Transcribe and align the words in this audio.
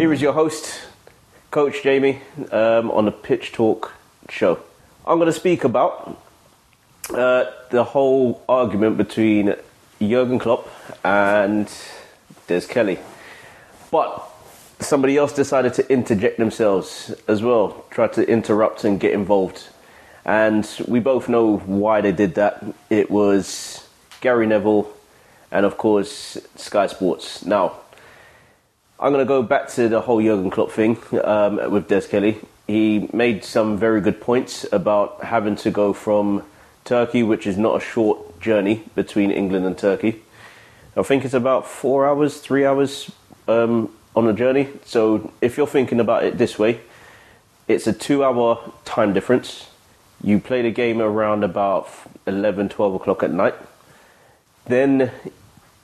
Here 0.00 0.14
is 0.14 0.22
your 0.22 0.32
host, 0.32 0.80
Coach 1.50 1.82
Jamie, 1.82 2.22
um, 2.52 2.90
on 2.90 3.04
the 3.04 3.10
Pitch 3.12 3.52
Talk 3.52 3.92
show. 4.30 4.58
I'm 5.06 5.18
going 5.18 5.26
to 5.26 5.38
speak 5.38 5.64
about 5.64 6.18
uh, 7.10 7.44
the 7.68 7.84
whole 7.84 8.42
argument 8.48 8.96
between 8.96 9.54
Jurgen 10.00 10.38
Klopp 10.38 10.70
and 11.04 11.70
Des 12.46 12.62
Kelly. 12.62 12.98
But 13.90 14.26
somebody 14.78 15.18
else 15.18 15.34
decided 15.34 15.74
to 15.74 15.92
interject 15.92 16.38
themselves 16.38 17.14
as 17.28 17.42
well, 17.42 17.84
try 17.90 18.08
to 18.08 18.26
interrupt 18.26 18.84
and 18.84 18.98
get 18.98 19.12
involved. 19.12 19.68
And 20.24 20.66
we 20.88 21.00
both 21.00 21.28
know 21.28 21.58
why 21.58 22.00
they 22.00 22.12
did 22.12 22.36
that. 22.36 22.64
It 22.88 23.10
was 23.10 23.86
Gary 24.22 24.46
Neville 24.46 24.90
and, 25.52 25.66
of 25.66 25.76
course, 25.76 26.38
Sky 26.56 26.86
Sports. 26.86 27.44
Now, 27.44 27.79
I'm 29.02 29.14
going 29.14 29.24
to 29.24 29.28
go 29.28 29.42
back 29.42 29.68
to 29.70 29.88
the 29.88 30.02
whole 30.02 30.20
Jurgen 30.20 30.50
Klopp 30.50 30.70
thing 30.70 30.98
um, 31.24 31.56
with 31.72 31.88
Des 31.88 32.02
Kelly. 32.02 32.36
He 32.66 33.08
made 33.14 33.44
some 33.44 33.78
very 33.78 34.02
good 34.02 34.20
points 34.20 34.66
about 34.70 35.24
having 35.24 35.56
to 35.56 35.70
go 35.70 35.94
from 35.94 36.42
Turkey, 36.84 37.22
which 37.22 37.46
is 37.46 37.56
not 37.56 37.78
a 37.78 37.80
short 37.80 38.38
journey 38.40 38.82
between 38.94 39.30
England 39.30 39.64
and 39.64 39.78
Turkey. 39.78 40.20
I 40.94 41.02
think 41.02 41.24
it's 41.24 41.32
about 41.32 41.66
four 41.66 42.06
hours, 42.06 42.40
three 42.40 42.66
hours 42.66 43.10
um, 43.48 43.90
on 44.14 44.28
a 44.28 44.34
journey. 44.34 44.68
So 44.84 45.32
if 45.40 45.56
you're 45.56 45.66
thinking 45.66 45.98
about 45.98 46.24
it 46.24 46.36
this 46.36 46.58
way, 46.58 46.80
it's 47.68 47.86
a 47.86 47.94
two 47.94 48.22
hour 48.22 48.70
time 48.84 49.14
difference. 49.14 49.70
You 50.22 50.40
play 50.40 50.60
the 50.60 50.70
game 50.70 51.00
around 51.00 51.42
about 51.42 51.88
11, 52.26 52.68
12 52.68 52.96
o'clock 52.96 53.22
at 53.22 53.32
night. 53.32 53.54
Then 54.66 55.10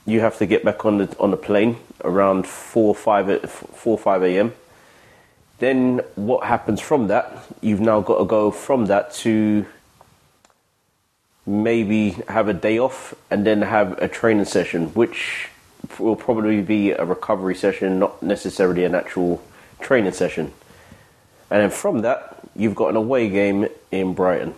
you 0.04 0.20
have 0.20 0.36
to 0.36 0.44
get 0.44 0.62
back 0.66 0.84
on 0.84 0.98
the 0.98 1.16
on 1.18 1.30
the 1.30 1.38
plane 1.38 1.78
around 2.04 2.46
4 2.46 2.94
5 2.94 3.50
4 3.50 3.98
5 3.98 4.22
a.m. 4.22 4.52
Then 5.58 6.00
what 6.16 6.46
happens 6.46 6.80
from 6.80 7.08
that? 7.08 7.44
You've 7.60 7.80
now 7.80 8.00
got 8.00 8.18
to 8.18 8.24
go 8.24 8.50
from 8.50 8.86
that 8.86 9.12
to 9.14 9.66
maybe 11.46 12.10
have 12.28 12.48
a 12.48 12.52
day 12.52 12.78
off 12.78 13.14
and 13.30 13.46
then 13.46 13.62
have 13.62 13.92
a 14.02 14.08
training 14.08 14.44
session, 14.44 14.88
which 14.88 15.48
will 15.98 16.16
probably 16.16 16.60
be 16.60 16.90
a 16.90 17.04
recovery 17.04 17.54
session, 17.54 17.98
not 17.98 18.22
necessarily 18.22 18.84
an 18.84 18.94
actual 18.94 19.42
training 19.80 20.12
session. 20.12 20.52
And 21.50 21.62
then 21.62 21.70
from 21.70 22.00
that, 22.00 22.40
you've 22.56 22.74
got 22.74 22.90
an 22.90 22.96
away 22.96 23.28
game 23.30 23.68
in 23.92 24.14
Brighton. 24.14 24.54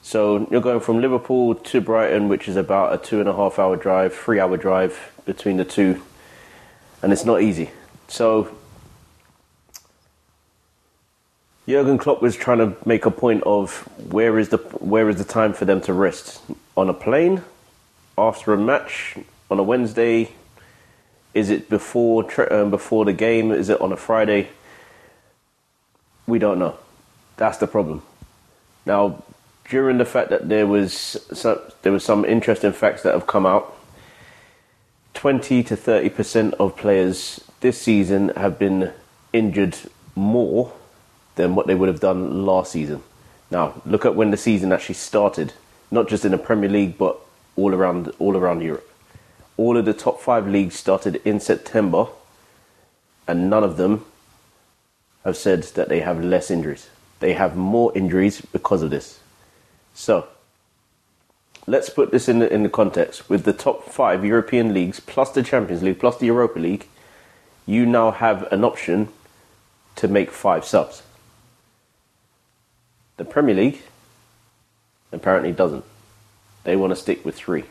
So 0.00 0.48
you're 0.50 0.62
going 0.62 0.80
from 0.80 1.00
Liverpool 1.00 1.54
to 1.54 1.80
Brighton, 1.80 2.28
which 2.28 2.48
is 2.48 2.56
about 2.56 2.94
a 2.94 2.98
two 2.98 3.20
and 3.20 3.28
a 3.28 3.34
half 3.34 3.58
hour 3.58 3.76
drive, 3.76 4.14
three 4.14 4.40
hour 4.40 4.56
drive 4.56 5.12
between 5.26 5.58
the 5.58 5.64
two, 5.64 6.02
and 7.02 7.12
it's 7.12 7.24
not 7.24 7.42
easy. 7.42 7.70
So 8.08 8.56
Jurgen 11.68 11.98
Klopp 11.98 12.22
was 12.22 12.34
trying 12.34 12.58
to 12.58 12.76
make 12.86 13.04
a 13.04 13.10
point 13.10 13.42
of 13.44 13.80
where 14.10 14.38
is 14.38 14.48
the 14.48 14.56
where 14.56 15.08
is 15.10 15.16
the 15.16 15.24
time 15.24 15.52
for 15.52 15.66
them 15.66 15.80
to 15.82 15.92
rest 15.92 16.40
on 16.76 16.88
a 16.88 16.94
plane 16.94 17.42
after 18.16 18.54
a 18.54 18.58
match 18.58 19.16
on 19.50 19.58
a 19.58 19.62
Wednesday. 19.62 20.32
Is 21.34 21.50
it 21.50 21.68
before 21.68 22.26
um, 22.52 22.70
before 22.70 23.04
the 23.04 23.12
game? 23.12 23.52
Is 23.52 23.68
it 23.68 23.80
on 23.80 23.92
a 23.92 23.96
Friday? 23.96 24.48
We 26.26 26.38
don't 26.38 26.58
know. 26.58 26.78
That's 27.36 27.58
the 27.58 27.66
problem. 27.66 28.02
Now, 28.86 29.22
during 29.68 29.98
the 29.98 30.04
fact 30.04 30.30
that 30.30 30.48
there 30.48 30.66
was 30.66 30.92
some, 30.92 31.58
there 31.82 31.92
was 31.92 32.02
some 32.02 32.24
interesting 32.24 32.72
facts 32.72 33.02
that 33.02 33.12
have 33.12 33.26
come 33.26 33.44
out. 33.44 33.77
Twenty 35.18 35.64
to 35.64 35.74
thirty 35.74 36.10
percent 36.10 36.54
of 36.60 36.76
players 36.76 37.40
this 37.58 37.82
season 37.82 38.28
have 38.36 38.56
been 38.56 38.92
injured 39.32 39.76
more 40.14 40.72
than 41.34 41.56
what 41.56 41.66
they 41.66 41.74
would 41.74 41.88
have 41.88 41.98
done 41.98 42.46
last 42.46 42.70
season. 42.70 43.02
Now, 43.50 43.82
look 43.84 44.04
at 44.04 44.14
when 44.14 44.30
the 44.30 44.36
season 44.36 44.72
actually 44.72 44.94
started, 44.94 45.54
not 45.90 46.06
just 46.08 46.24
in 46.24 46.30
the 46.30 46.38
Premier 46.38 46.70
League, 46.70 46.96
but 46.96 47.18
all 47.56 47.74
around 47.74 48.12
all 48.20 48.36
around 48.36 48.60
Europe. 48.62 48.88
All 49.56 49.76
of 49.76 49.86
the 49.86 49.92
top 49.92 50.20
five 50.20 50.46
leagues 50.46 50.76
started 50.76 51.20
in 51.24 51.40
September, 51.40 52.06
and 53.26 53.50
none 53.50 53.64
of 53.64 53.76
them 53.76 54.04
have 55.24 55.36
said 55.36 55.64
that 55.64 55.88
they 55.88 55.98
have 55.98 56.22
less 56.22 56.48
injuries. 56.48 56.90
They 57.18 57.32
have 57.32 57.56
more 57.56 57.90
injuries 57.98 58.40
because 58.40 58.82
of 58.82 58.90
this. 58.90 59.18
So, 59.94 60.28
let's 61.68 61.90
put 61.90 62.10
this 62.10 62.28
in 62.28 62.38
the, 62.38 62.52
in 62.52 62.62
the 62.62 62.68
context. 62.68 63.28
With 63.28 63.44
the 63.44 63.52
top 63.52 63.84
five 63.84 64.24
European 64.24 64.72
leagues, 64.72 65.00
plus 65.00 65.30
the 65.30 65.42
Champions 65.42 65.82
League, 65.82 66.00
plus 66.00 66.16
the 66.16 66.26
Europa 66.26 66.58
League, 66.58 66.86
you 67.66 67.84
now 67.84 68.10
have 68.10 68.50
an 68.50 68.64
option 68.64 69.08
to 69.96 70.08
make 70.08 70.30
five 70.30 70.64
subs. 70.64 71.02
The 73.18 73.24
Premier 73.24 73.54
League 73.54 73.82
apparently 75.12 75.52
doesn't. 75.52 75.84
They 76.64 76.74
want 76.74 76.92
to 76.92 76.96
stick 76.96 77.24
with 77.24 77.34
three. 77.34 77.64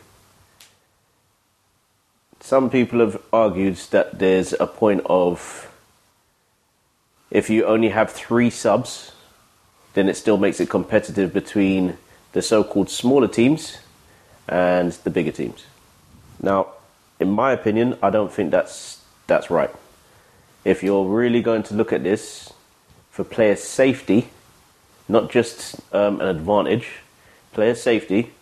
Some 2.40 2.70
people 2.70 3.00
have 3.00 3.20
argued 3.32 3.76
that 3.90 4.20
there's 4.20 4.52
a 4.52 4.66
point 4.66 5.02
of 5.06 5.72
if 7.30 7.50
you 7.50 7.64
only 7.64 7.88
have 7.88 8.12
three 8.12 8.48
subs, 8.48 9.12
then 9.94 10.08
it 10.08 10.16
still 10.16 10.36
makes 10.38 10.60
it 10.60 10.70
competitive 10.70 11.32
between 11.32 11.98
the 12.32 12.40
so 12.40 12.62
called 12.62 12.88
smaller 12.88 13.26
teams 13.26 13.78
and 14.48 14.92
the 14.92 15.10
bigger 15.10 15.32
teams. 15.32 15.66
Now, 16.42 16.68
in 17.20 17.30
my 17.30 17.52
opinion, 17.52 17.98
I 18.02 18.10
don't 18.10 18.32
think 18.32 18.50
that's 18.50 19.02
that's 19.26 19.50
right. 19.50 19.70
If 20.64 20.82
you're 20.82 21.04
really 21.04 21.42
going 21.42 21.62
to 21.64 21.74
look 21.74 21.92
at 21.92 22.02
this 22.02 22.52
for 23.10 23.24
player 23.24 23.56
safety, 23.56 24.30
not 25.08 25.30
just 25.30 25.76
um, 25.92 26.20
an 26.20 26.28
advantage, 26.28 26.88
player 27.52 27.74
safety, 27.74 28.32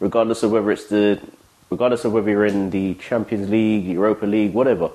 regardless 0.00 0.42
of 0.42 0.50
whether 0.50 0.70
it's 0.70 0.86
the 0.86 1.20
regardless 1.70 2.04
of 2.04 2.12
whether 2.12 2.30
you're 2.30 2.46
in 2.46 2.70
the 2.70 2.94
Champions 2.94 3.48
League, 3.48 3.84
Europa 3.86 4.26
League, 4.26 4.52
whatever. 4.52 4.90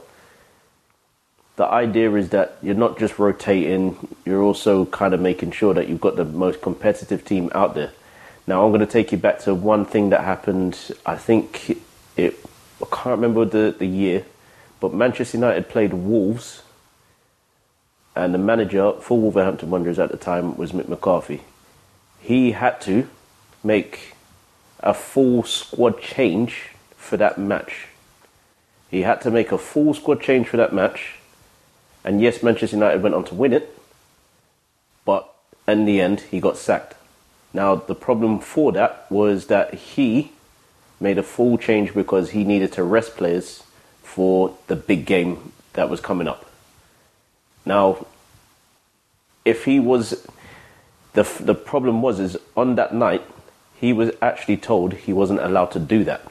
The 1.58 1.66
idea 1.66 2.12
is 2.16 2.30
that 2.30 2.58
you're 2.62 2.76
not 2.76 2.98
just 2.98 3.20
rotating, 3.20 4.16
you're 4.26 4.42
also 4.42 4.86
kind 4.86 5.14
of 5.14 5.20
making 5.20 5.52
sure 5.52 5.74
that 5.74 5.90
you've 5.90 6.02
got 6.02 6.16
the 6.16 6.26
most 6.26 6.62
competitive 6.62 7.26
team 7.26 7.52
out 7.54 7.76
there. 7.76 7.92
Now, 8.52 8.66
I'm 8.66 8.72
going 8.72 8.82
to 8.82 8.86
take 8.86 9.14
you 9.14 9.18
back 9.18 9.40
to 9.44 9.56
one 9.56 9.86
thing 9.86 10.10
that 10.10 10.26
happened, 10.26 10.78
I 11.06 11.16
think 11.16 11.80
it, 12.18 12.38
I 12.82 12.86
can't 12.92 13.16
remember 13.16 13.46
the, 13.46 13.74
the 13.80 13.86
year, 13.86 14.26
but 14.82 14.94
Manchester 14.94 15.38
United 15.38 15.70
played 15.70 15.94
Wolves 15.94 16.62
and 18.14 18.34
the 18.34 18.38
manager 18.38 18.92
for 19.00 19.18
Wolverhampton 19.18 19.70
Wanderers 19.70 20.00
at 20.00 20.12
the 20.12 20.18
time 20.18 20.58
was 20.58 20.74
Mick 20.74 20.90
McCarthy. 20.90 21.44
He 22.20 22.52
had 22.52 22.82
to 22.82 23.08
make 23.64 24.16
a 24.82 24.94
full 24.94 25.44
squad 25.44 26.02
change 26.02 26.72
for 26.98 27.16
that 27.16 27.38
match. 27.38 27.88
He 28.90 29.04
had 29.04 29.22
to 29.22 29.32
make 29.32 29.54
a 29.54 29.58
full 29.58 29.94
squad 29.94 30.20
change 30.20 30.50
for 30.50 30.58
that 30.58 30.74
match. 30.74 31.20
And 32.04 32.20
yes, 32.20 32.44
Manchester 32.44 32.76
United 32.76 33.02
went 33.02 33.16
on 33.16 33.24
to 33.24 33.34
win 33.34 33.54
it, 33.54 33.80
but 35.06 35.34
in 35.70 35.86
the 35.86 36.02
end, 36.02 36.20
he 36.20 36.42
got 36.42 36.58
sacked. 36.58 36.96
Now, 37.54 37.76
the 37.76 37.96
problem 37.96 38.40
for 38.40 38.72
that 38.72 39.06
was 39.10 39.48
that 39.48 39.74
he 39.74 40.32
made 41.00 41.18
a 41.18 41.24
full 41.24 41.58
change 41.58 41.94
because 41.94 42.32
he 42.32 42.44
needed 42.44 42.72
to 42.74 42.84
rest 42.84 43.18
players 43.18 43.64
for 44.04 44.56
the 44.68 44.76
big 44.76 45.06
game 45.06 45.52
that 45.74 45.90
was 45.90 46.00
coming 46.00 46.28
up. 46.28 46.50
Now, 47.66 48.06
if 49.44 49.66
he 49.66 49.80
was, 49.80 50.28
the 51.14 51.24
the 51.40 51.56
problem 51.56 52.02
was 52.02 52.20
is 52.20 52.38
on 52.56 52.76
that 52.76 52.94
night 52.94 53.24
he 53.82 53.92
was 53.92 54.12
actually 54.22 54.58
told 54.58 54.94
he 54.94 55.12
wasn't 55.12 55.40
allowed 55.40 55.72
to 55.72 55.80
do 55.80 56.04
that. 56.04 56.22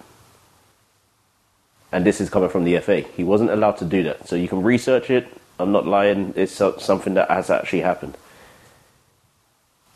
And 1.93 2.07
this 2.07 2.21
is 2.21 2.31
coming 2.31 2.49
from 2.49 2.63
the 2.63 2.79
FA. 2.79 3.01
He 3.01 3.25
wasn't 3.25 3.51
allowed 3.51 3.79
to 3.79 3.85
do 3.85 4.05
that. 4.05 4.29
So 4.29 4.37
you 4.37 4.47
can 4.47 4.63
research 4.63 5.11
it. 5.11 5.27
I'm 5.59 5.73
not 5.73 5.85
lying. 5.85 6.33
It's 6.37 6.53
something 6.53 7.15
that 7.15 7.29
has 7.29 7.51
actually 7.51 7.81
happened. 7.81 8.17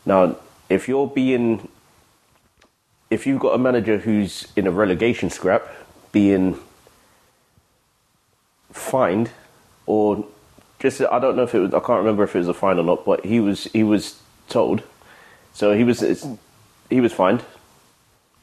Now, 0.04 0.36
if 0.68 0.88
you're 0.88 1.06
being, 1.06 1.68
if 3.10 3.26
you've 3.26 3.40
got 3.40 3.54
a 3.54 3.58
manager 3.58 3.98
who's 3.98 4.48
in 4.56 4.66
a 4.66 4.70
relegation 4.70 5.30
scrap, 5.30 5.66
being 6.12 6.58
fined 8.72 9.30
or 9.86 10.26
just 10.78 11.00
I 11.00 11.18
don't 11.18 11.36
know 11.36 11.44
if 11.44 11.54
it 11.54 11.60
was 11.60 11.74
I 11.74 11.80
can't 11.80 11.98
remember 11.98 12.24
if 12.24 12.34
it 12.34 12.38
was 12.38 12.48
a 12.48 12.54
fine 12.54 12.78
or 12.78 12.84
not, 12.84 13.04
but 13.04 13.24
he 13.24 13.40
was 13.40 13.64
he 13.64 13.82
was 13.82 14.20
told. 14.48 14.82
So 15.52 15.72
he 15.72 15.84
was 15.84 16.00
he 16.90 17.00
was 17.00 17.12
fined. 17.12 17.44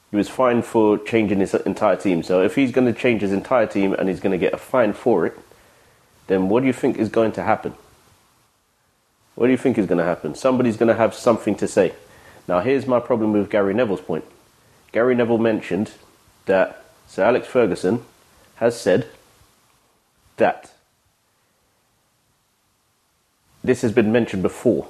He 0.09 0.17
was 0.17 0.27
fined 0.27 0.65
for 0.65 0.97
changing 0.97 1.39
his 1.39 1.53
entire 1.53 1.95
team. 1.95 2.23
So 2.23 2.41
if 2.41 2.55
he's 2.55 2.71
going 2.71 2.91
to 2.91 2.99
change 2.99 3.21
his 3.21 3.31
entire 3.31 3.65
team 3.65 3.93
and 3.93 4.09
he's 4.09 4.19
going 4.19 4.33
to 4.33 4.37
get 4.37 4.53
a 4.53 4.57
fine 4.57 4.91
for 4.91 5.25
it, 5.25 5.37
then 6.27 6.49
what 6.49 6.61
do 6.61 6.67
you 6.67 6.73
think 6.73 6.97
is 6.97 7.07
going 7.07 7.31
to 7.33 7.43
happen? 7.43 7.73
What 9.35 9.47
do 9.47 9.51
you 9.51 9.57
think 9.57 9.77
is 9.77 9.85
going 9.85 9.99
to 9.99 10.03
happen? 10.03 10.35
Somebody's 10.35 10.75
going 10.75 10.89
to 10.89 10.95
have 10.95 11.13
something 11.13 11.55
to 11.55 11.67
say. 11.67 11.93
Now, 12.47 12.59
here's 12.59 12.87
my 12.87 12.99
problem 12.99 13.33
with 13.33 13.49
Gary 13.49 13.73
Neville's 13.73 14.01
point. 14.01 14.25
Gary 14.91 15.15
Neville 15.15 15.37
mentioned 15.37 15.91
that 16.45 16.83
Sir 17.07 17.23
Alex 17.23 17.47
Ferguson 17.47 18.03
has 18.55 18.79
said 18.79 19.07
that 20.37 20.73
this 23.63 23.81
has 23.81 23.91
been 23.91 24.11
mentioned 24.11 24.41
before 24.41 24.87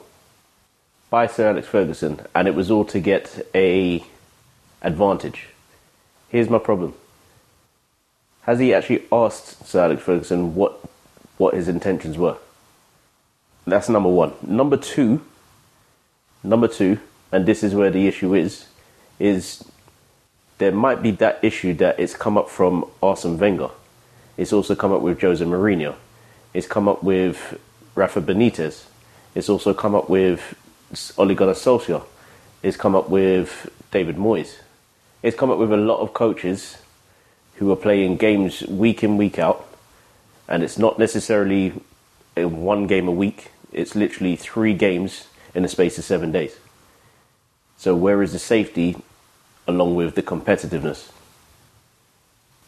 by 1.10 1.28
Sir 1.28 1.50
Alex 1.50 1.68
Ferguson, 1.68 2.22
and 2.34 2.48
it 2.48 2.56
was 2.56 2.72
all 2.72 2.86
to 2.86 3.00
get 3.00 3.46
a 3.54 4.04
advantage. 4.82 5.50
Here's 6.30 6.50
my 6.50 6.58
problem: 6.60 6.94
Has 8.44 8.60
he 8.60 8.74
actually 8.74 9.04
asked 9.12 9.68
Sir 9.68 9.84
Alex 9.84 10.02
Ferguson 10.02 10.56
what 10.56 10.80
what 11.38 11.54
his 11.54 11.68
intentions 11.68 12.18
were? 12.18 12.38
That's 13.68 13.90
number 13.90 14.10
one. 14.10 14.34
Number 14.42 14.78
two. 14.78 15.22
Number 16.44 16.68
two, 16.68 17.00
and 17.32 17.46
this 17.46 17.64
is 17.64 17.74
where 17.74 17.90
the 17.90 18.08
issue 18.08 18.34
is, 18.34 18.66
is 19.20 19.64
there 20.58 20.72
might 20.72 21.02
be 21.02 21.12
that 21.12 21.40
issue 21.42 21.74
that 21.76 22.00
it's 22.00 22.16
come 22.16 22.38
up 22.38 22.50
from 22.50 22.86
Arsene 23.02 23.38
Wenger. 23.38 23.70
It's 24.38 24.54
also 24.54 24.76
come 24.76 24.92
up 24.92 25.02
with 25.02 25.20
Jose 25.22 25.44
Mourinho. 25.44 25.96
It's 26.54 26.68
come 26.68 26.88
up 26.88 27.04
with 27.04 27.60
Rafa 27.96 28.22
Benitez. 28.22 28.86
It's 29.34 29.50
also 29.50 29.74
come 29.74 29.96
up 29.96 30.10
with 30.10 30.56
Ole 31.18 31.34
Gunnar 31.34 31.54
Solskjaer. 31.54 32.04
It's 32.62 32.78
come 32.78 32.96
up 32.96 33.10
with 33.10 33.72
David 33.92 34.18
Moyes. 34.18 34.58
It's 35.24 35.38
come 35.38 35.50
up 35.50 35.58
with 35.58 35.72
a 35.72 35.78
lot 35.78 36.00
of 36.00 36.14
coaches 36.14 36.78
who 37.56 37.72
are 37.72 37.76
playing 37.76 38.18
games 38.18 38.62
week 38.64 39.04
in, 39.04 39.18
week 39.18 39.40
out. 39.40 39.68
And 40.48 40.64
it's 40.64 40.78
not 40.78 41.00
necessarily 41.00 41.74
one 42.36 42.88
game 42.88 43.08
a 43.08 43.12
week. 43.12 43.52
It's 43.72 43.96
literally 43.96 44.36
three 44.36 44.74
games 44.74 45.28
in 45.56 45.64
the 45.64 45.70
space 45.70 45.98
of 45.98 46.04
seven 46.04 46.32
days. 46.32 46.58
So 47.82 47.96
where 47.96 48.22
is 48.22 48.32
the 48.32 48.38
safety 48.38 48.96
along 49.66 49.96
with 49.96 50.14
the 50.14 50.22
competitiveness? 50.22 51.10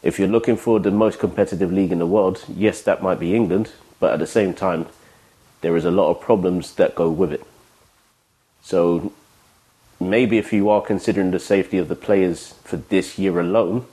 If 0.02 0.18
you're 0.18 0.26
looking 0.26 0.56
for 0.56 0.80
the 0.80 0.90
most 0.90 1.20
competitive 1.20 1.72
league 1.72 1.92
in 1.92 2.00
the 2.00 2.06
world, 2.06 2.44
yes, 2.48 2.82
that 2.82 3.00
might 3.00 3.20
be 3.20 3.32
England, 3.32 3.70
but 4.00 4.12
at 4.12 4.18
the 4.18 4.26
same 4.26 4.54
time, 4.54 4.86
there 5.60 5.76
is 5.76 5.84
a 5.84 5.92
lot 5.92 6.10
of 6.10 6.20
problems 6.20 6.74
that 6.74 6.96
go 6.96 7.10
with 7.10 7.32
it. 7.32 7.46
So 8.64 9.12
maybe 10.00 10.36
if 10.36 10.52
you 10.52 10.68
are 10.68 10.82
considering 10.82 11.30
the 11.30 11.38
safety 11.38 11.78
of 11.78 11.86
the 11.86 11.94
players 11.94 12.54
for 12.64 12.78
this 12.78 13.16
year 13.16 13.38
alone, 13.38 13.86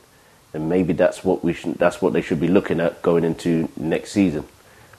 then 0.54 0.70
maybe 0.70 0.92
that's 0.92 1.24
what 1.24 1.44
we 1.44 1.54
should, 1.54 1.76
that's 1.76 2.02
what 2.02 2.14
they 2.14 2.24
should 2.24 2.40
be 2.40 2.48
looking 2.48 2.80
at 2.80 3.04
going 3.04 3.24
into 3.24 3.70
next 3.78 4.12
season 4.12 4.46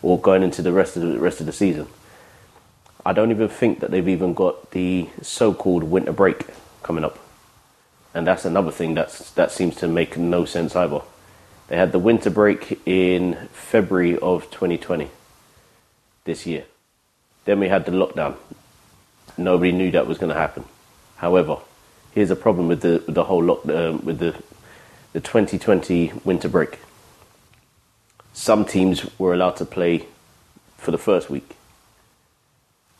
or 0.02 0.20
going 0.20 0.44
into 0.44 0.62
the 0.62 0.72
rest 0.72 0.96
of 0.96 1.02
the 1.02 1.18
rest 1.18 1.40
of 1.40 1.46
the 1.46 1.52
season. 1.52 1.88
I 3.04 3.12
don't 3.12 3.30
even 3.30 3.48
think 3.48 3.80
that 3.80 3.90
they've 3.90 4.08
even 4.08 4.32
got 4.32 4.70
the 4.70 5.08
so-called 5.22 5.84
winter 5.84 6.12
break 6.12 6.46
coming 6.82 7.04
up, 7.04 7.18
and 8.14 8.26
that's 8.26 8.44
another 8.44 8.70
thing 8.70 8.94
that's 8.94 9.30
that 9.32 9.50
seems 9.50 9.74
to 9.76 9.88
make 9.88 10.16
no 10.16 10.44
sense 10.44 10.76
either. 10.76 11.00
They 11.68 11.76
had 11.76 11.92
the 11.92 11.98
winter 11.98 12.30
break 12.30 12.80
in 12.86 13.48
February 13.52 14.18
of 14.18 14.50
2020 14.50 15.10
this 16.24 16.46
year. 16.46 16.64
Then 17.44 17.58
we 17.60 17.68
had 17.68 17.86
the 17.86 17.92
lockdown. 17.92 18.36
Nobody 19.36 19.72
knew 19.72 19.90
that 19.90 20.06
was 20.06 20.18
going 20.18 20.32
to 20.32 20.38
happen. 20.38 20.64
However, 21.16 21.56
here's 22.12 22.30
a 22.30 22.36
problem 22.36 22.68
with 22.68 22.82
the 22.82 23.02
with 23.06 23.14
the 23.14 23.24
whole 23.24 23.42
lock, 23.42 23.66
uh, 23.66 23.98
with 24.02 24.18
the 24.18 24.34
the 25.12 25.20
2020 25.20 26.12
winter 26.24 26.48
break. 26.48 26.78
Some 28.32 28.64
teams 28.64 29.10
were 29.18 29.34
allowed 29.34 29.56
to 29.56 29.64
play 29.64 30.06
for 30.78 30.90
the 30.90 30.98
first 30.98 31.28
week. 31.28 31.56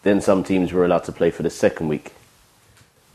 Then 0.02 0.20
some 0.20 0.43
teams 0.43 0.72
were 0.72 0.84
allowed 0.84 1.04
to 1.04 1.12
play 1.12 1.31
for 1.31 1.43
the 1.43 1.50
second 1.50 1.88
week. 1.88 2.12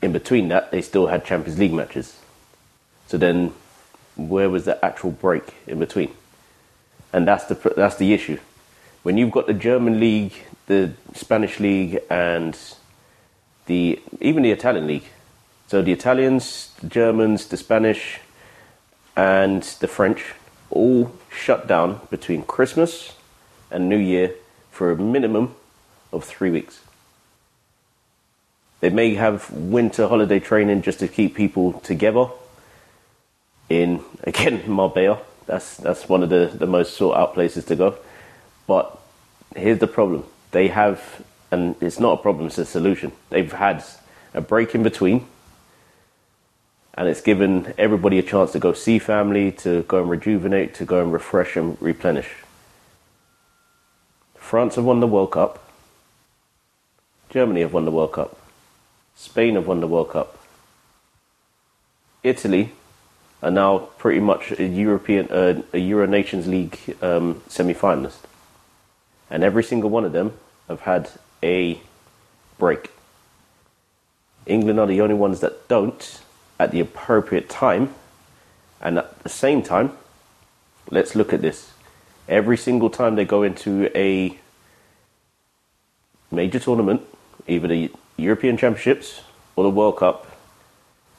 In 0.02 0.12
between 0.12 0.48
that, 0.50 0.72
they 0.72 0.82
still 0.82 1.08
had 1.08 1.26
Champions 1.26 1.60
League 1.60 1.74
matches. 1.74 2.18
So 3.08 3.18
then, 3.18 3.54
where 4.16 4.50
was 4.50 4.66
the 4.66 4.84
actual 4.84 5.12
break 5.12 5.54
in 5.66 5.80
between? 5.80 6.14
And 7.14 7.28
that's 7.28 7.46
the 7.46 7.56
that's 7.76 7.96
the 7.96 8.14
issue. 8.14 8.40
When 9.04 9.18
you've 9.18 9.32
got 9.32 9.48
the 9.48 9.54
German 9.54 10.00
league, 10.00 10.34
the 10.68 10.92
Spanish 11.14 11.60
league, 11.60 12.00
and 12.10 12.58
the 13.66 14.00
even 14.22 14.44
the 14.44 14.52
Italian 14.52 14.88
league. 14.88 15.06
So 15.68 15.82
the 15.82 15.92
Italians, 15.92 16.74
the 16.80 16.88
Germans, 16.88 17.48
the 17.48 17.58
Spanish, 17.58 18.20
and 19.16 19.64
the 19.64 19.88
French 19.88 20.34
all 20.70 21.12
shut 21.30 21.68
down 21.68 22.02
between 22.10 22.44
Christmas 22.44 23.14
and 23.70 23.90
New 23.90 23.98
Year 23.98 24.36
for 24.72 24.92
a 24.92 24.96
minimum 24.96 25.56
of 26.12 26.24
three 26.24 26.52
weeks. 26.52 26.80
They 28.80 28.90
may 28.90 29.16
have 29.16 29.50
winter 29.52 30.08
holiday 30.08 30.40
training 30.40 30.84
just 30.84 31.00
to 31.00 31.08
keep 31.08 31.36
people 31.36 31.74
together 31.82 32.28
in 33.70 34.04
again 34.24 34.70
Marbella. 34.70 35.20
That's 35.46 35.78
that's 35.78 36.10
one 36.10 36.24
of 36.24 36.30
the, 36.30 36.52
the 36.54 36.68
most 36.68 36.96
sought 36.96 37.18
out 37.18 37.34
places 37.34 37.66
to 37.66 37.76
go. 37.76 37.98
But 38.68 38.98
here's 39.56 39.80
the 39.80 39.88
problem. 39.88 40.26
They 40.52 40.68
have 40.68 41.24
and 41.50 41.76
it's 41.82 42.00
not 42.00 42.20
a 42.20 42.22
problem, 42.22 42.48
it's 42.48 42.58
a 42.58 42.66
solution. 42.66 43.12
They've 43.30 43.52
had 43.52 43.84
a 44.34 44.42
break 44.42 44.76
in 44.76 44.84
between 44.84 45.26
and 46.98 47.08
it's 47.08 47.22
given 47.22 47.74
everybody 47.78 48.18
a 48.18 48.24
chance 48.24 48.52
to 48.54 48.60
go 48.60 48.74
see 48.74 48.98
family, 48.98 49.52
to 49.52 49.84
go 49.84 50.02
and 50.02 50.10
rejuvenate, 50.10 50.74
to 50.74 50.86
go 50.86 51.00
and 51.00 51.14
refresh 51.14 51.56
and 51.56 51.80
replenish. 51.80 52.28
France 54.36 54.76
have 54.76 54.84
won 54.84 55.00
the 55.00 55.08
World 55.08 55.32
Cup. 55.32 55.67
Germany 57.30 57.62
have 57.62 57.74
won 57.74 57.86
the 57.86 57.92
World 57.92 58.14
Cup. 58.14 58.38
Spain 59.16 59.56
have 59.56 59.68
won 59.68 59.80
the 59.80 59.88
World 59.88 60.10
Cup. 60.10 60.38
Italy 62.24 62.72
are 63.42 63.52
now 63.52 63.78
pretty 63.98 64.20
much 64.20 64.52
a 64.52 64.66
European, 64.66 65.28
uh, 65.30 65.62
a 65.74 65.78
Euro 65.78 66.08
Nations 66.08 66.48
League 66.48 66.80
um, 67.02 67.42
semi-finalist, 67.48 68.20
and 69.30 69.44
every 69.44 69.64
single 69.64 69.90
one 69.90 70.06
of 70.06 70.12
them 70.12 70.34
have 70.68 70.82
had 70.82 71.10
a 71.44 71.80
break. 72.58 72.92
England 74.46 74.80
are 74.80 74.88
the 74.88 75.02
only 75.02 75.16
ones 75.16 75.42
that 75.42 75.68
don't 75.68 76.22
at 76.60 76.72
the 76.72 76.80
appropriate 76.80 77.50
time, 77.50 77.94
and 78.82 78.98
at 78.98 79.20
the 79.24 79.30
same 79.30 79.62
time, 79.62 79.92
let's 80.90 81.16
look 81.16 81.34
at 81.34 81.42
this. 81.42 81.72
Every 82.28 82.58
single 82.58 82.90
time 82.90 83.16
they 83.16 83.26
go 83.26 83.44
into 83.44 83.90
a 83.96 84.38
major 86.32 86.60
tournament, 86.60 87.02
either 87.48 87.68
the 87.68 87.92
European 88.18 88.58
Championships 88.58 89.22
or 89.56 89.64
the 89.64 89.70
World 89.70 89.98
Cup, 89.98 90.28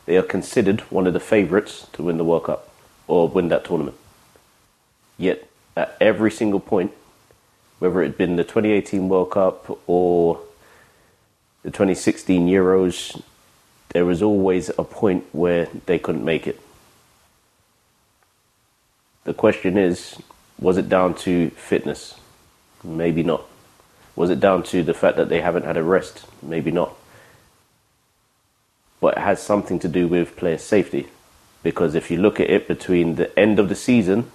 they 0.06 0.16
are 0.16 0.22
considered 0.22 0.80
one 0.82 1.06
of 1.06 1.12
the 1.12 1.20
favourites 1.20 1.86
to 1.92 2.02
win 2.02 2.16
the 2.16 2.24
World 2.24 2.44
Cup 2.44 2.68
or 3.06 3.28
win 3.28 3.48
that 3.48 3.64
tournament. 3.64 3.96
Yet, 5.16 5.48
at 5.76 5.96
every 6.00 6.30
single 6.30 6.60
point, 6.60 6.92
whether 7.78 8.02
it 8.02 8.06
had 8.06 8.18
been 8.18 8.36
the 8.36 8.44
2018 8.44 9.08
World 9.08 9.30
Cup 9.30 9.78
or 9.86 10.40
the 11.62 11.70
2016 11.70 12.46
Euros, 12.48 13.22
there 13.90 14.04
was 14.04 14.22
always 14.22 14.70
a 14.70 14.84
point 14.84 15.24
where 15.32 15.68
they 15.86 15.98
couldn't 15.98 16.24
make 16.24 16.46
it. 16.46 16.60
The 19.24 19.34
question 19.34 19.76
is 19.76 20.16
was 20.58 20.76
it 20.76 20.88
down 20.88 21.14
to 21.14 21.50
fitness? 21.50 22.14
Maybe 22.82 23.22
not. 23.22 23.44
Was 24.18 24.30
it 24.30 24.40
down 24.40 24.64
to 24.64 24.82
the 24.82 24.94
fact 24.94 25.16
that 25.16 25.28
they 25.28 25.40
haven't 25.40 25.64
had 25.64 25.76
a 25.76 25.82
rest? 25.84 26.26
Maybe 26.42 26.72
not. 26.72 26.92
But 29.00 29.16
it 29.16 29.20
has 29.20 29.40
something 29.40 29.78
to 29.78 29.86
do 29.86 30.08
with 30.08 30.34
player 30.34 30.58
safety. 30.58 31.06
Because 31.62 31.94
if 31.94 32.10
you 32.10 32.16
look 32.16 32.40
at 32.40 32.50
it 32.50 32.66
between 32.66 33.14
the 33.14 33.38
end 33.38 33.60
of 33.60 33.68
the 33.68 33.76
season 33.76 34.28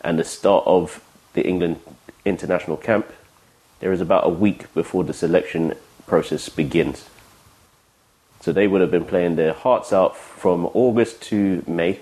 and 0.00 0.18
the 0.18 0.24
start 0.24 0.64
of 0.66 1.00
the 1.34 1.46
England 1.46 1.78
international 2.24 2.76
camp, 2.76 3.06
there 3.78 3.92
is 3.92 4.00
about 4.00 4.26
a 4.26 4.30
week 4.30 4.74
before 4.74 5.04
the 5.04 5.12
selection 5.12 5.74
process 6.08 6.48
begins. 6.48 7.08
So 8.40 8.50
they 8.50 8.66
would 8.66 8.80
have 8.80 8.90
been 8.90 9.04
playing 9.04 9.36
their 9.36 9.52
hearts 9.52 9.92
out 9.92 10.16
from 10.16 10.66
August 10.74 11.22
to 11.30 11.62
May. 11.68 12.00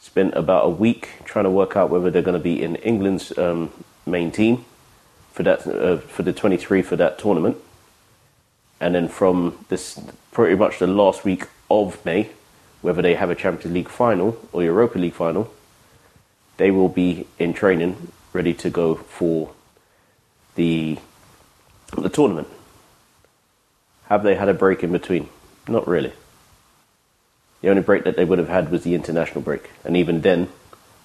Spent 0.00 0.34
about 0.34 0.66
a 0.66 0.70
week 0.70 1.10
trying 1.24 1.44
to 1.44 1.50
work 1.50 1.76
out 1.76 1.88
whether 1.88 2.10
they're 2.10 2.20
going 2.20 2.36
to 2.36 2.42
be 2.42 2.60
in 2.60 2.74
England's 2.76 3.38
um, 3.38 3.70
main 4.04 4.32
team 4.32 4.64
for 5.32 5.42
that 5.42 5.66
uh, 5.66 5.98
for 5.98 6.22
the 6.22 6.32
23 6.32 6.82
for 6.82 6.96
that 6.96 7.18
tournament. 7.18 7.56
And 8.80 8.94
then 8.94 9.08
from 9.08 9.64
this 9.68 10.00
pretty 10.32 10.54
much 10.54 10.78
the 10.78 10.86
last 10.86 11.24
week 11.24 11.46
of 11.70 12.04
May, 12.04 12.30
whether 12.80 13.02
they 13.02 13.14
have 13.14 13.30
a 13.30 13.34
Champions 13.34 13.74
League 13.74 13.88
final 13.88 14.38
or 14.52 14.62
Europa 14.62 14.98
League 14.98 15.14
final, 15.14 15.50
they 16.56 16.70
will 16.70 16.88
be 16.88 17.26
in 17.38 17.52
training 17.52 18.12
ready 18.32 18.54
to 18.54 18.70
go 18.70 18.94
for 18.94 19.52
the 20.54 20.98
the 21.96 22.08
tournament. 22.08 22.48
Have 24.06 24.22
they 24.22 24.36
had 24.36 24.48
a 24.48 24.54
break 24.54 24.82
in 24.82 24.92
between? 24.92 25.28
Not 25.66 25.86
really. 25.86 26.12
The 27.60 27.70
only 27.70 27.82
break 27.82 28.04
that 28.04 28.16
they 28.16 28.24
would 28.24 28.38
have 28.38 28.48
had 28.48 28.70
was 28.70 28.84
the 28.84 28.94
international 28.94 29.42
break, 29.42 29.70
and 29.84 29.96
even 29.96 30.20
then, 30.20 30.48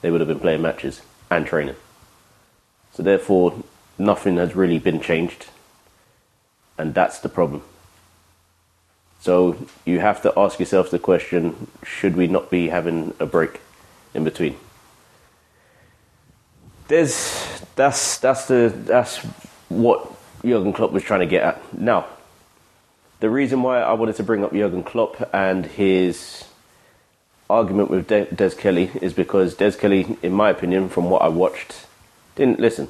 they 0.02 0.12
would 0.12 0.22
have 0.22 0.28
been 0.28 0.40
playing 0.40 0.62
matches 0.62 1.02
and 1.30 1.46
training. 1.46 1.76
So 2.94 3.02
therefore, 3.02 3.64
nothing 3.98 4.38
has 4.38 4.56
really 4.56 4.80
been 4.80 5.02
changed, 5.02 5.48
and 6.78 6.94
that's 6.94 7.20
the 7.20 7.30
problem. 7.30 7.62
So 9.20 9.56
you 9.86 10.00
have 10.00 10.22
to 10.24 10.34
ask 10.38 10.60
yourself 10.60 10.92
the 10.92 11.00
question: 11.00 11.68
Should 11.84 12.16
we 12.16 12.28
not 12.28 12.50
be 12.50 12.70
having 12.70 13.14
a 13.20 13.26
break 13.26 13.62
in 14.14 14.24
between? 14.24 14.58
There's 16.88 17.62
that's 17.76 18.18
that's 18.18 18.48
the 18.48 18.74
that's 18.76 19.20
what 19.70 20.12
Jurgen 20.44 20.74
Klopp 20.74 20.92
was 20.92 21.04
trying 21.04 21.22
to 21.22 21.26
get 21.26 21.44
at. 21.44 21.74
Now, 21.74 22.06
the 23.22 23.30
reason 23.30 23.64
why 23.64 23.82
I 23.82 23.94
wanted 23.94 24.18
to 24.18 24.24
bring 24.24 24.44
up 24.44 24.52
Jurgen 24.52 24.84
Klopp 24.84 25.30
and 25.34 25.66
his 25.66 26.44
argument 27.50 27.90
with 27.90 28.08
De- 28.08 28.26
Des 28.26 28.52
Kelly 28.52 28.92
is 29.02 29.14
because 29.14 29.56
Des 29.56 29.72
Kelly, 29.72 30.18
in 30.22 30.34
my 30.34 30.50
opinion, 30.50 30.90
from 30.90 31.10
what 31.10 31.22
I 31.22 31.30
watched, 31.30 31.88
didn't 32.36 32.60
listen. 32.60 32.90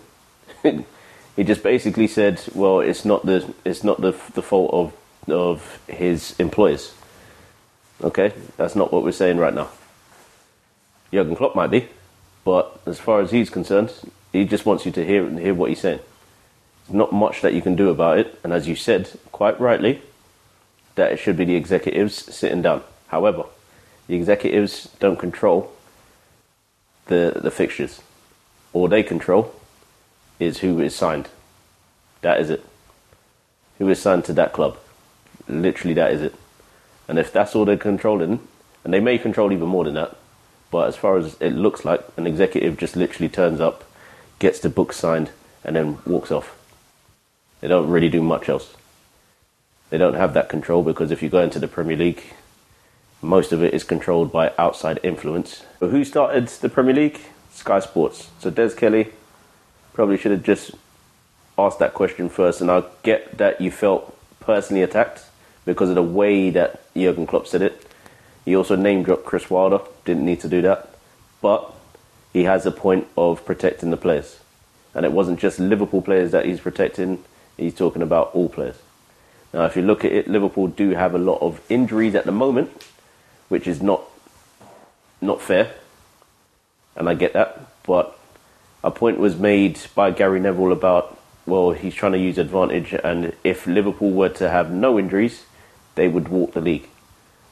He 1.35 1.43
just 1.43 1.63
basically 1.63 2.07
said, 2.07 2.41
"Well, 2.53 2.79
it's 2.79 3.05
not 3.05 3.25
the 3.25 3.53
it's 3.65 3.83
not 3.83 4.01
the 4.01 4.11
the 4.33 4.41
fault 4.41 4.71
of 4.73 4.93
of 5.29 5.79
his 5.87 6.35
employers." 6.39 6.93
Okay, 8.01 8.33
that's 8.57 8.75
not 8.75 8.91
what 8.91 9.03
we're 9.03 9.11
saying 9.11 9.37
right 9.37 9.53
now. 9.53 9.69
Jurgen 11.11 11.35
Klopp 11.35 11.55
might 11.55 11.71
be, 11.71 11.87
but 12.43 12.79
as 12.85 12.99
far 12.99 13.21
as 13.21 13.31
he's 13.31 13.49
concerned, 13.49 13.93
he 14.31 14.45
just 14.45 14.65
wants 14.65 14.85
you 14.85 14.91
to 14.91 15.05
hear 15.05 15.29
hear 15.29 15.53
what 15.53 15.69
he's 15.69 15.81
saying. 15.81 15.99
There's 16.85 16.95
not 16.95 17.13
much 17.13 17.41
that 17.41 17.53
you 17.53 17.61
can 17.61 17.75
do 17.75 17.89
about 17.89 18.19
it, 18.19 18.39
and 18.43 18.51
as 18.51 18.67
you 18.67 18.75
said 18.75 19.09
quite 19.31 19.59
rightly, 19.59 20.01
that 20.95 21.11
it 21.11 21.17
should 21.17 21.37
be 21.37 21.45
the 21.45 21.55
executives 21.55 22.15
sitting 22.33 22.61
down. 22.61 22.83
However, 23.07 23.43
the 24.07 24.15
executives 24.15 24.89
don't 24.99 25.19
control 25.19 25.71
the 27.05 27.33
the 27.35 27.51
fixtures. 27.51 28.01
All 28.73 28.87
they 28.87 29.03
control 29.03 29.53
is 30.39 30.59
who 30.59 30.79
is 30.79 30.95
signed. 30.95 31.29
That 32.21 32.39
is 32.39 32.49
it. 32.49 32.65
Who 33.77 33.89
is 33.89 34.01
signed 34.01 34.25
to 34.25 34.33
that 34.33 34.53
club. 34.53 34.77
Literally 35.47 35.93
that 35.95 36.11
is 36.11 36.21
it. 36.21 36.35
And 37.07 37.19
if 37.19 37.31
that's 37.31 37.55
all 37.55 37.65
they're 37.65 37.77
controlling, 37.77 38.39
and 38.83 38.93
they 38.93 38.99
may 38.99 39.17
control 39.17 39.51
even 39.51 39.67
more 39.67 39.83
than 39.83 39.95
that, 39.95 40.15
but 40.71 40.87
as 40.87 40.95
far 40.95 41.17
as 41.17 41.35
it 41.39 41.51
looks 41.51 41.85
like, 41.85 42.03
an 42.17 42.25
executive 42.25 42.77
just 42.77 42.95
literally 42.95 43.29
turns 43.29 43.59
up, 43.59 43.83
gets 44.39 44.59
the 44.59 44.69
book 44.69 44.93
signed, 44.93 45.29
and 45.63 45.75
then 45.75 45.99
walks 46.05 46.31
off. 46.31 46.57
They 47.61 47.67
don't 47.67 47.89
really 47.89 48.09
do 48.09 48.21
much 48.21 48.49
else. 48.49 48.75
They 49.89 49.97
don't 49.97 50.15
have 50.15 50.33
that 50.33 50.49
control 50.49 50.81
because 50.81 51.11
if 51.11 51.21
you 51.21 51.29
go 51.29 51.41
into 51.41 51.59
the 51.59 51.67
Premier 51.67 51.95
League, 51.95 52.23
most 53.21 53.51
of 53.51 53.63
it 53.63 53.73
is 53.73 53.83
controlled 53.83 54.31
by 54.31 54.51
outside 54.57 54.99
influence. 55.03 55.63
But 55.79 55.91
who 55.91 56.03
started 56.03 56.47
the 56.47 56.69
Premier 56.69 56.95
League? 56.95 57.21
Sky 57.51 57.79
Sports. 57.79 58.29
So 58.39 58.49
Des 58.49 58.71
Kelly 58.71 59.11
probably 59.93 60.17
should 60.17 60.31
have 60.31 60.43
just 60.43 60.71
asked 61.57 61.79
that 61.79 61.93
question 61.93 62.29
first. 62.29 62.61
And 62.61 62.69
I 62.69 62.83
get 63.03 63.37
that 63.37 63.61
you 63.61 63.71
felt 63.71 64.17
personally 64.39 64.83
attacked 64.83 65.23
because 65.65 65.89
of 65.89 65.95
the 65.95 66.03
way 66.03 66.49
that 66.49 66.81
Jurgen 66.95 67.25
Klopp 67.27 67.47
said 67.47 67.61
it. 67.61 67.87
He 68.45 68.55
also 68.55 68.75
name 68.75 69.03
dropped 69.03 69.25
Chris 69.25 69.49
Wilder. 69.49 69.79
Didn't 70.05 70.25
need 70.25 70.41
to 70.41 70.49
do 70.49 70.61
that. 70.63 70.89
But 71.41 71.73
he 72.33 72.43
has 72.43 72.65
a 72.65 72.71
point 72.71 73.07
of 73.17 73.45
protecting 73.45 73.91
the 73.91 73.97
players. 73.97 74.39
And 74.93 75.05
it 75.05 75.11
wasn't 75.11 75.39
just 75.39 75.59
Liverpool 75.59 76.01
players 76.01 76.31
that 76.31 76.45
he's 76.45 76.59
protecting, 76.59 77.23
he's 77.57 77.75
talking 77.75 78.01
about 78.01 78.31
all 78.33 78.49
players. 78.49 78.75
Now, 79.53 79.65
if 79.65 79.75
you 79.75 79.83
look 79.83 80.03
at 80.03 80.11
it, 80.11 80.27
Liverpool 80.27 80.67
do 80.67 80.91
have 80.91 81.13
a 81.13 81.19
lot 81.19 81.41
of 81.41 81.61
injuries 81.69 82.15
at 82.15 82.25
the 82.25 82.31
moment, 82.31 82.69
which 83.49 83.67
is 83.67 83.81
not 83.81 84.01
not 85.21 85.41
fair, 85.41 85.73
and 86.95 87.07
I 87.07 87.13
get 87.13 87.33
that. 87.33 87.67
But 87.83 88.17
a 88.83 88.91
point 88.91 89.19
was 89.19 89.37
made 89.37 89.79
by 89.95 90.11
Gary 90.11 90.39
Neville 90.39 90.71
about 90.71 91.19
well, 91.45 91.71
he's 91.71 91.93
trying 91.93 92.13
to 92.13 92.17
use 92.17 92.37
advantage, 92.37 92.93
and 92.93 93.33
if 93.43 93.67
Liverpool 93.67 94.11
were 94.11 94.29
to 94.29 94.49
have 94.49 94.71
no 94.71 94.97
injuries, 94.97 95.43
they 95.95 96.07
would 96.07 96.29
walk 96.29 96.53
the 96.53 96.61
league. 96.61 96.87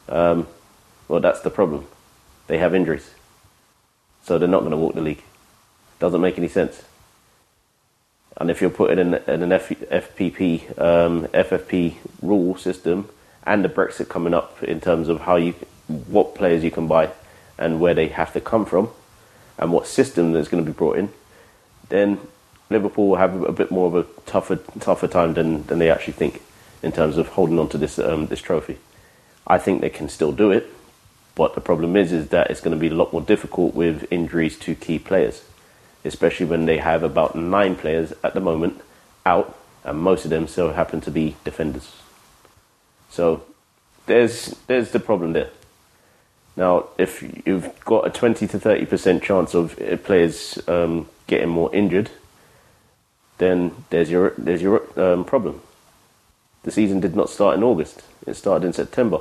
Um, 0.07 0.47
well, 1.07 1.19
that's 1.19 1.41
the 1.41 1.49
problem. 1.49 1.87
They 2.47 2.57
have 2.57 2.73
injuries, 2.73 3.11
so 4.23 4.37
they're 4.37 4.47
not 4.47 4.59
going 4.59 4.71
to 4.71 4.77
walk 4.77 4.95
the 4.95 5.01
league. 5.01 5.23
Doesn't 5.99 6.21
make 6.21 6.37
any 6.37 6.47
sense. 6.47 6.83
And 8.37 8.49
if 8.49 8.61
you're 8.61 8.69
putting 8.69 8.97
in, 8.97 9.13
in 9.13 9.43
an 9.43 9.51
F, 9.51 9.69
FPP, 9.69 10.79
um, 10.79 11.27
FFP 11.27 11.95
rule 12.21 12.55
system, 12.55 13.09
and 13.43 13.63
the 13.63 13.69
Brexit 13.69 14.07
coming 14.07 14.33
up 14.33 14.63
in 14.63 14.79
terms 14.79 15.09
of 15.09 15.21
how 15.21 15.35
you, 15.35 15.51
what 15.87 16.33
players 16.33 16.63
you 16.63 16.71
can 16.71 16.87
buy, 16.87 17.11
and 17.57 17.81
where 17.81 17.93
they 17.93 18.07
have 18.07 18.31
to 18.33 18.39
come 18.39 18.65
from, 18.65 18.89
and 19.57 19.73
what 19.73 19.85
system 19.85 20.31
that's 20.31 20.47
going 20.47 20.63
to 20.63 20.71
be 20.71 20.75
brought 20.75 20.97
in, 20.97 21.11
then 21.91 22.19
Liverpool 22.71 23.09
will 23.09 23.17
have 23.17 23.43
a 23.43 23.51
bit 23.51 23.69
more 23.69 23.85
of 23.87 23.95
a 23.95 24.03
tougher 24.25 24.55
tougher 24.79 25.07
time 25.07 25.35
than, 25.35 25.63
than 25.67 25.77
they 25.77 25.91
actually 25.91 26.13
think 26.13 26.41
in 26.81 26.91
terms 26.91 27.17
of 27.17 27.27
holding 27.27 27.59
on 27.59 27.69
to 27.69 27.77
this 27.77 27.99
um, 27.99 28.25
this 28.27 28.41
trophy. 28.41 28.79
I 29.45 29.59
think 29.59 29.81
they 29.81 29.89
can 29.89 30.09
still 30.09 30.31
do 30.31 30.49
it, 30.51 30.67
but 31.35 31.53
the 31.53 31.61
problem 31.61 31.95
is 31.95 32.11
is 32.11 32.29
that 32.29 32.49
it's 32.49 32.61
going 32.61 32.75
to 32.75 32.79
be 32.79 32.87
a 32.87 32.95
lot 32.95 33.13
more 33.13 33.21
difficult 33.21 33.75
with 33.75 34.11
injuries 34.11 34.57
to 34.59 34.73
key 34.73 34.97
players 34.97 35.43
especially 36.03 36.45
when 36.45 36.65
they 36.65 36.77
have 36.77 37.03
about 37.03 37.35
nine 37.35 37.75
players 37.75 38.13
at 38.23 38.33
the 38.33 38.41
moment 38.41 38.81
out, 39.25 39.57
and 39.83 39.97
most 39.97 40.25
of 40.25 40.31
them 40.31 40.47
still 40.47 40.73
happen 40.73 41.01
to 41.01 41.11
be 41.11 41.35
defenders. 41.43 41.91
So 43.09 43.43
there's 44.05 44.55
there's 44.67 44.91
the 44.91 44.99
problem 44.99 45.33
there. 45.33 45.49
Now, 46.55 46.87
if 46.97 47.23
you've 47.45 47.79
got 47.85 48.05
a 48.05 48.09
20 48.09 48.47
to 48.47 48.59
30 48.59 48.85
percent 48.85 49.23
chance 49.23 49.53
of 49.53 49.79
uh, 49.81 49.97
players 49.97 50.59
um, 50.67 51.07
getting 51.31 51.49
more 51.49 51.73
injured, 51.73 52.11
then 53.39 53.71
there's 53.89 54.11
your 54.11 54.33
there's 54.37 54.61
your 54.61 54.83
um, 54.99 55.25
problem. 55.25 55.61
The 56.63 56.71
season 56.71 56.99
did 56.99 57.15
not 57.15 57.29
start 57.29 57.57
in 57.57 57.63
August; 57.63 58.03
it 58.27 58.35
started 58.35 58.67
in 58.67 58.73
September. 58.73 59.19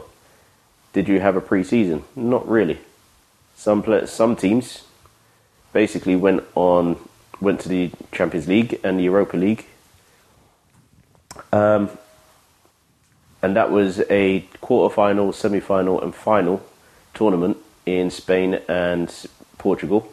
Did 0.93 1.09
you 1.09 1.21
have 1.21 1.37
a 1.37 1.41
pre-season? 1.41 2.03
Not 2.17 2.47
really. 2.49 2.79
Some 3.55 3.83
players, 3.83 4.11
some 4.11 4.35
teams 4.35 4.83
basically 5.73 6.17
went 6.17 6.43
on 6.57 6.97
went 7.41 7.61
to 7.61 7.69
the 7.69 7.93
Champions 8.13 8.49
League 8.49 8.81
and 8.83 8.99
the 8.99 9.05
Europa 9.05 9.37
League. 9.37 9.65
Um, 11.53 11.91
and 13.41 13.57
that 13.57 13.71
was 13.71 14.03
a 14.11 14.41
quarter-final, 14.61 15.33
semi-final, 15.33 16.03
and 16.03 16.15
final 16.15 16.61
tournament 17.15 17.57
in 17.87 18.11
Spain 18.11 18.61
and 18.69 19.09
Portugal 19.57 20.13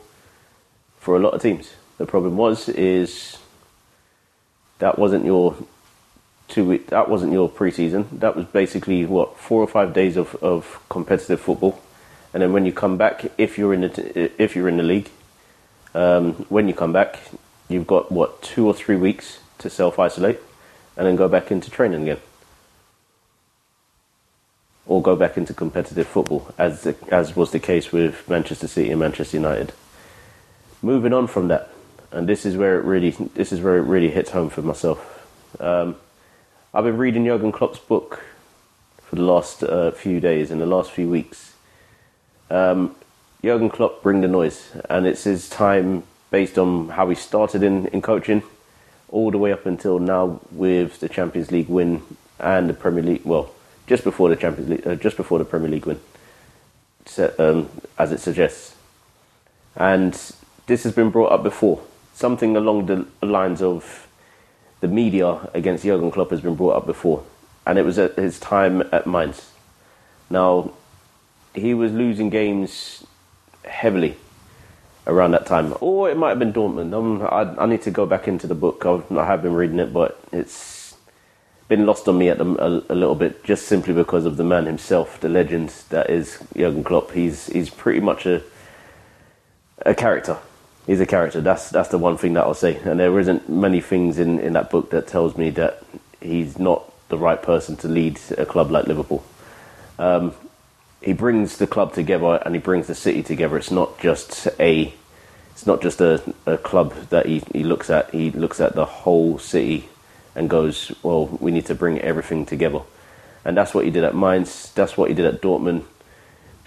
for 0.99 1.17
a 1.17 1.19
lot 1.19 1.33
of 1.33 1.41
teams. 1.41 1.73
The 1.97 2.05
problem 2.05 2.37
was 2.37 2.69
is 2.69 3.37
that 4.79 4.99
wasn't 4.99 5.25
your 5.25 5.55
two 6.47 6.77
that 6.87 7.09
wasn't 7.09 7.33
your 7.33 7.49
preseason. 7.49 8.05
That 8.19 8.35
was 8.35 8.45
basically 8.45 9.05
what 9.05 9.37
four 9.37 9.61
or 9.61 9.67
five 9.67 9.93
days 9.93 10.17
of, 10.17 10.35
of 10.35 10.79
competitive 10.89 11.41
football, 11.41 11.81
and 12.33 12.41
then 12.41 12.53
when 12.53 12.65
you 12.65 12.71
come 12.71 12.97
back, 12.97 13.25
if 13.37 13.57
you're 13.57 13.73
in 13.73 13.81
the 13.81 14.41
if 14.41 14.55
you're 14.55 14.69
in 14.69 14.77
the 14.77 14.83
league, 14.83 15.09
um, 15.93 16.33
when 16.49 16.67
you 16.67 16.73
come 16.73 16.93
back, 16.93 17.19
you've 17.67 17.87
got 17.87 18.11
what 18.11 18.41
two 18.41 18.67
or 18.67 18.73
three 18.73 18.95
weeks 18.95 19.39
to 19.59 19.69
self 19.69 19.97
isolate, 19.99 20.39
and 20.95 21.07
then 21.07 21.15
go 21.15 21.27
back 21.27 21.51
into 21.51 21.71
training 21.71 22.03
again, 22.03 22.19
or 24.85 25.01
go 25.01 25.15
back 25.15 25.35
into 25.35 25.53
competitive 25.53 26.07
football, 26.07 26.53
as 26.59 26.83
the, 26.83 26.95
as 27.09 27.35
was 27.35 27.51
the 27.51 27.59
case 27.59 27.91
with 27.91 28.29
Manchester 28.29 28.67
City 28.67 28.91
and 28.91 28.99
Manchester 28.99 29.37
United. 29.37 29.73
Moving 30.83 31.11
on 31.11 31.25
from 31.25 31.47
that, 31.47 31.71
and 32.11 32.27
this 32.27 32.45
is 32.45 32.55
where 32.55 32.79
it 32.79 32.85
really 32.85 33.11
this 33.35 33.51
is 33.51 33.61
where 33.61 33.77
it 33.77 33.81
really 33.81 34.09
hits 34.09 34.31
home 34.31 34.49
for 34.49 34.61
myself. 34.61 35.25
Um, 35.59 35.95
I've 36.73 36.83
been 36.83 36.97
reading 36.97 37.25
Jurgen 37.25 37.51
Klopp's 37.51 37.79
book 37.79 38.23
for 39.01 39.15
the 39.15 39.21
last 39.23 39.63
uh, 39.63 39.91
few 39.91 40.19
days 40.19 40.51
and 40.51 40.61
the 40.61 40.65
last 40.65 40.91
few 40.91 41.09
weeks. 41.09 41.53
Um, 42.49 42.95
Jurgen 43.43 43.69
Klopp 43.69 44.03
bring 44.03 44.21
the 44.21 44.27
noise, 44.27 44.71
and 44.89 45.05
it's 45.05 45.23
his 45.23 45.49
time 45.49 46.03
based 46.29 46.57
on 46.57 46.89
how 46.89 47.07
he 47.09 47.15
started 47.15 47.63
in, 47.63 47.87
in 47.87 48.01
coaching, 48.01 48.43
all 49.09 49.31
the 49.31 49.37
way 49.37 49.53
up 49.53 49.65
until 49.65 49.99
now 49.99 50.41
with 50.51 50.99
the 50.99 51.07
Champions 51.07 51.51
League 51.51 51.69
win 51.69 52.01
and 52.39 52.69
the 52.69 52.73
Premier 52.73 53.03
League. 53.03 53.21
Well, 53.23 53.51
just 53.85 54.03
before 54.03 54.29
the 54.29 54.35
Champions 54.35 54.69
League, 54.69 54.87
uh, 54.87 54.95
just 54.95 55.17
before 55.17 55.39
the 55.39 55.45
Premier 55.45 55.69
League 55.69 55.85
win, 55.85 55.99
um, 57.39 57.69
as 57.97 58.11
it 58.11 58.19
suggests. 58.19 58.75
And 59.75 60.13
this 60.65 60.83
has 60.83 60.93
been 60.93 61.11
brought 61.11 61.31
up 61.31 61.43
before. 61.43 61.81
Something 62.17 62.57
along 62.57 62.87
the 62.87 63.05
lines 63.21 63.61
of 63.61 64.07
the 64.79 64.87
media 64.87 65.51
against 65.53 65.83
Jurgen 65.83 66.09
Klopp 66.09 66.31
has 66.31 66.41
been 66.41 66.55
brought 66.55 66.77
up 66.77 66.87
before, 66.87 67.23
and 67.63 67.77
it 67.77 67.85
was 67.85 67.99
at 67.99 68.15
his 68.15 68.39
time 68.39 68.81
at 68.91 69.05
Mainz. 69.05 69.51
Now, 70.27 70.71
he 71.53 71.75
was 71.75 71.91
losing 71.91 72.31
games 72.31 73.05
heavily 73.65 74.17
around 75.05 75.29
that 75.33 75.45
time, 75.45 75.75
or 75.79 76.09
it 76.09 76.17
might 76.17 76.29
have 76.29 76.39
been 76.39 76.53
Dortmund. 76.53 76.91
Um, 76.91 77.21
I, 77.21 77.63
I, 77.63 77.67
need 77.67 77.83
to 77.83 77.91
go 77.91 78.07
back 78.07 78.27
into 78.27 78.47
the 78.47 78.55
book. 78.55 78.83
I've, 78.83 79.15
I 79.15 79.27
have 79.27 79.43
been 79.43 79.53
reading 79.53 79.77
it, 79.77 79.93
but 79.93 80.19
it's 80.31 80.95
been 81.67 81.85
lost 81.85 82.07
on 82.07 82.17
me 82.17 82.29
at 82.29 82.39
the, 82.39 82.45
a, 82.45 82.93
a, 82.93 82.95
little 82.95 83.13
bit, 83.13 83.43
just 83.43 83.67
simply 83.67 83.93
because 83.93 84.25
of 84.25 84.37
the 84.37 84.43
man 84.43 84.65
himself, 84.65 85.19
the 85.19 85.29
legend 85.29 85.69
that 85.89 86.09
is 86.09 86.39
Jurgen 86.55 86.83
Klopp. 86.83 87.11
He's 87.11 87.45
he's 87.45 87.69
pretty 87.69 87.99
much 87.99 88.25
a 88.25 88.41
a 89.85 89.93
character. 89.93 90.39
He's 90.87 91.01
a 91.01 91.05
character. 91.05 91.41
That's 91.41 91.69
that's 91.69 91.89
the 91.89 91.97
one 91.97 92.17
thing 92.17 92.33
that 92.33 92.45
I'll 92.45 92.53
say. 92.53 92.77
And 92.77 92.99
there 92.99 93.19
isn't 93.19 93.49
many 93.49 93.81
things 93.81 94.17
in, 94.17 94.39
in 94.39 94.53
that 94.53 94.71
book 94.71 94.89
that 94.91 95.05
tells 95.05 95.37
me 95.37 95.49
that 95.51 95.83
he's 96.21 96.57
not 96.57 96.91
the 97.09 97.17
right 97.17 97.41
person 97.41 97.75
to 97.77 97.87
lead 97.87 98.19
a 98.37 98.45
club 98.45 98.71
like 98.71 98.87
Liverpool. 98.87 99.23
Um, 99.99 100.33
he 101.01 101.13
brings 101.13 101.57
the 101.57 101.67
club 101.67 101.93
together 101.93 102.41
and 102.45 102.55
he 102.55 102.61
brings 102.61 102.87
the 102.87 102.95
city 102.95 103.21
together. 103.21 103.57
It's 103.57 103.71
not 103.71 103.99
just 103.99 104.47
a 104.59 104.93
it's 105.51 105.65
not 105.65 105.81
just 105.81 106.01
a, 106.01 106.21
a 106.45 106.57
club 106.57 106.93
that 107.09 107.25
he, 107.25 107.43
he 107.51 107.63
looks 107.63 107.89
at. 107.89 108.11
He 108.11 108.31
looks 108.31 108.59
at 108.61 108.75
the 108.75 108.85
whole 108.85 109.39
city 109.39 109.89
and 110.35 110.49
goes, 110.49 110.95
well, 111.01 111.25
we 111.25 111.51
need 111.51 111.65
to 111.65 111.75
bring 111.75 111.99
everything 111.99 112.45
together. 112.45 112.81
And 113.43 113.57
that's 113.57 113.73
what 113.73 113.83
he 113.83 113.89
did 113.89 114.03
at 114.03 114.15
Mainz. 114.15 114.71
That's 114.73 114.95
what 114.95 115.09
he 115.09 115.15
did 115.15 115.25
at 115.25 115.41
Dortmund. 115.41 115.83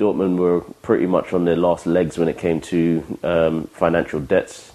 Dortmund 0.00 0.38
were 0.38 0.62
pretty 0.80 1.06
much 1.06 1.34
on 1.34 1.44
their 1.44 1.56
last 1.56 1.86
legs 1.86 2.16
when 2.16 2.28
it 2.28 2.38
came 2.38 2.62
to 2.62 3.18
um, 3.22 3.64
financial 3.66 4.18
debts. 4.18 4.72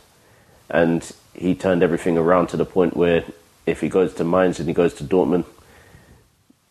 And 0.69 1.11
he 1.33 1.55
turned 1.55 1.81
everything 1.81 2.15
around 2.15 2.47
to 2.47 2.57
the 2.57 2.65
point 2.65 2.95
where 2.95 3.23
if 3.65 3.81
he 3.81 3.89
goes 3.89 4.13
to 4.15 4.23
Mainz 4.23 4.59
and 4.59 4.67
he 4.67 4.73
goes 4.73 4.93
to 4.95 5.03
Dortmund, 5.03 5.45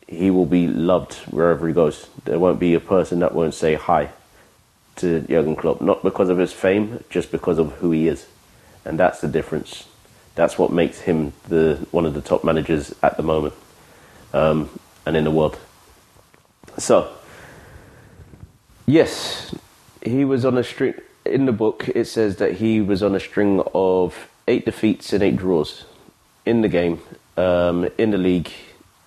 he 0.07 0.31
will 0.31 0.47
be 0.47 0.69
loved 0.69 1.15
wherever 1.31 1.67
he 1.67 1.75
goes. 1.75 2.09
There 2.25 2.39
won't 2.39 2.61
be 2.61 2.75
a 2.75 2.81
person 2.81 3.19
that 3.19 3.35
won't 3.35 3.55
say 3.55 3.75
hi 3.75 4.11
to 4.97 5.21
Jurgen 5.23 5.57
Klopp, 5.57 5.81
not 5.81 6.05
because 6.05 6.29
of 6.29 6.39
his 6.39 6.53
fame, 6.53 7.03
just 7.11 7.33
because 7.33 7.59
of 7.59 7.73
who 7.75 7.91
he 7.91 8.07
is. 8.07 8.27
And 8.85 9.01
that's 9.01 9.21
the 9.21 9.29
difference. 9.29 9.89
That's 10.37 10.59
what 10.59 10.73
makes 10.73 11.01
him 11.01 11.33
the 11.49 11.87
one 11.91 12.07
of 12.07 12.15
the 12.15 12.21
top 12.21 12.45
managers 12.45 12.95
at 13.03 13.17
the 13.17 13.23
moment 13.25 13.55
um, 14.33 14.69
and 15.05 15.17
in 15.17 15.25
the 15.25 15.31
world. 15.33 15.59
So, 16.79 17.13
yes, 18.87 19.55
he 20.03 20.25
was 20.25 20.45
on 20.45 20.59
a 20.59 20.65
string. 20.65 20.95
In 21.25 21.47
the 21.47 21.53
book, 21.53 21.89
it 21.95 22.05
says 22.05 22.37
that 22.37 22.55
he 22.55 22.81
was 22.81 23.03
on 23.03 23.15
a 23.15 23.21
string 23.21 23.63
of 23.75 24.29
eight 24.47 24.67
defeats 24.67 25.13
and 25.13 25.23
eight 25.23 25.37
draws 25.37 25.85
in 26.45 26.61
the 26.61 26.69
game, 26.69 27.01
um, 27.37 27.89
in 27.97 28.11
the 28.11 28.19
league 28.19 28.51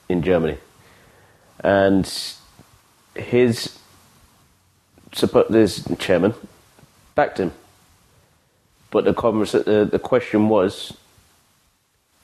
in 0.10 0.24
Germany. 0.24 0.58
And 1.60 2.12
his 3.16 3.78
this 5.50 5.88
chairman 5.98 6.34
backed 7.16 7.40
him. 7.40 7.52
But 8.92 9.06
the, 9.06 9.14
conversa- 9.14 9.68
uh, 9.68 9.86
the 9.86 10.00
question 10.00 10.50
was 10.50 10.96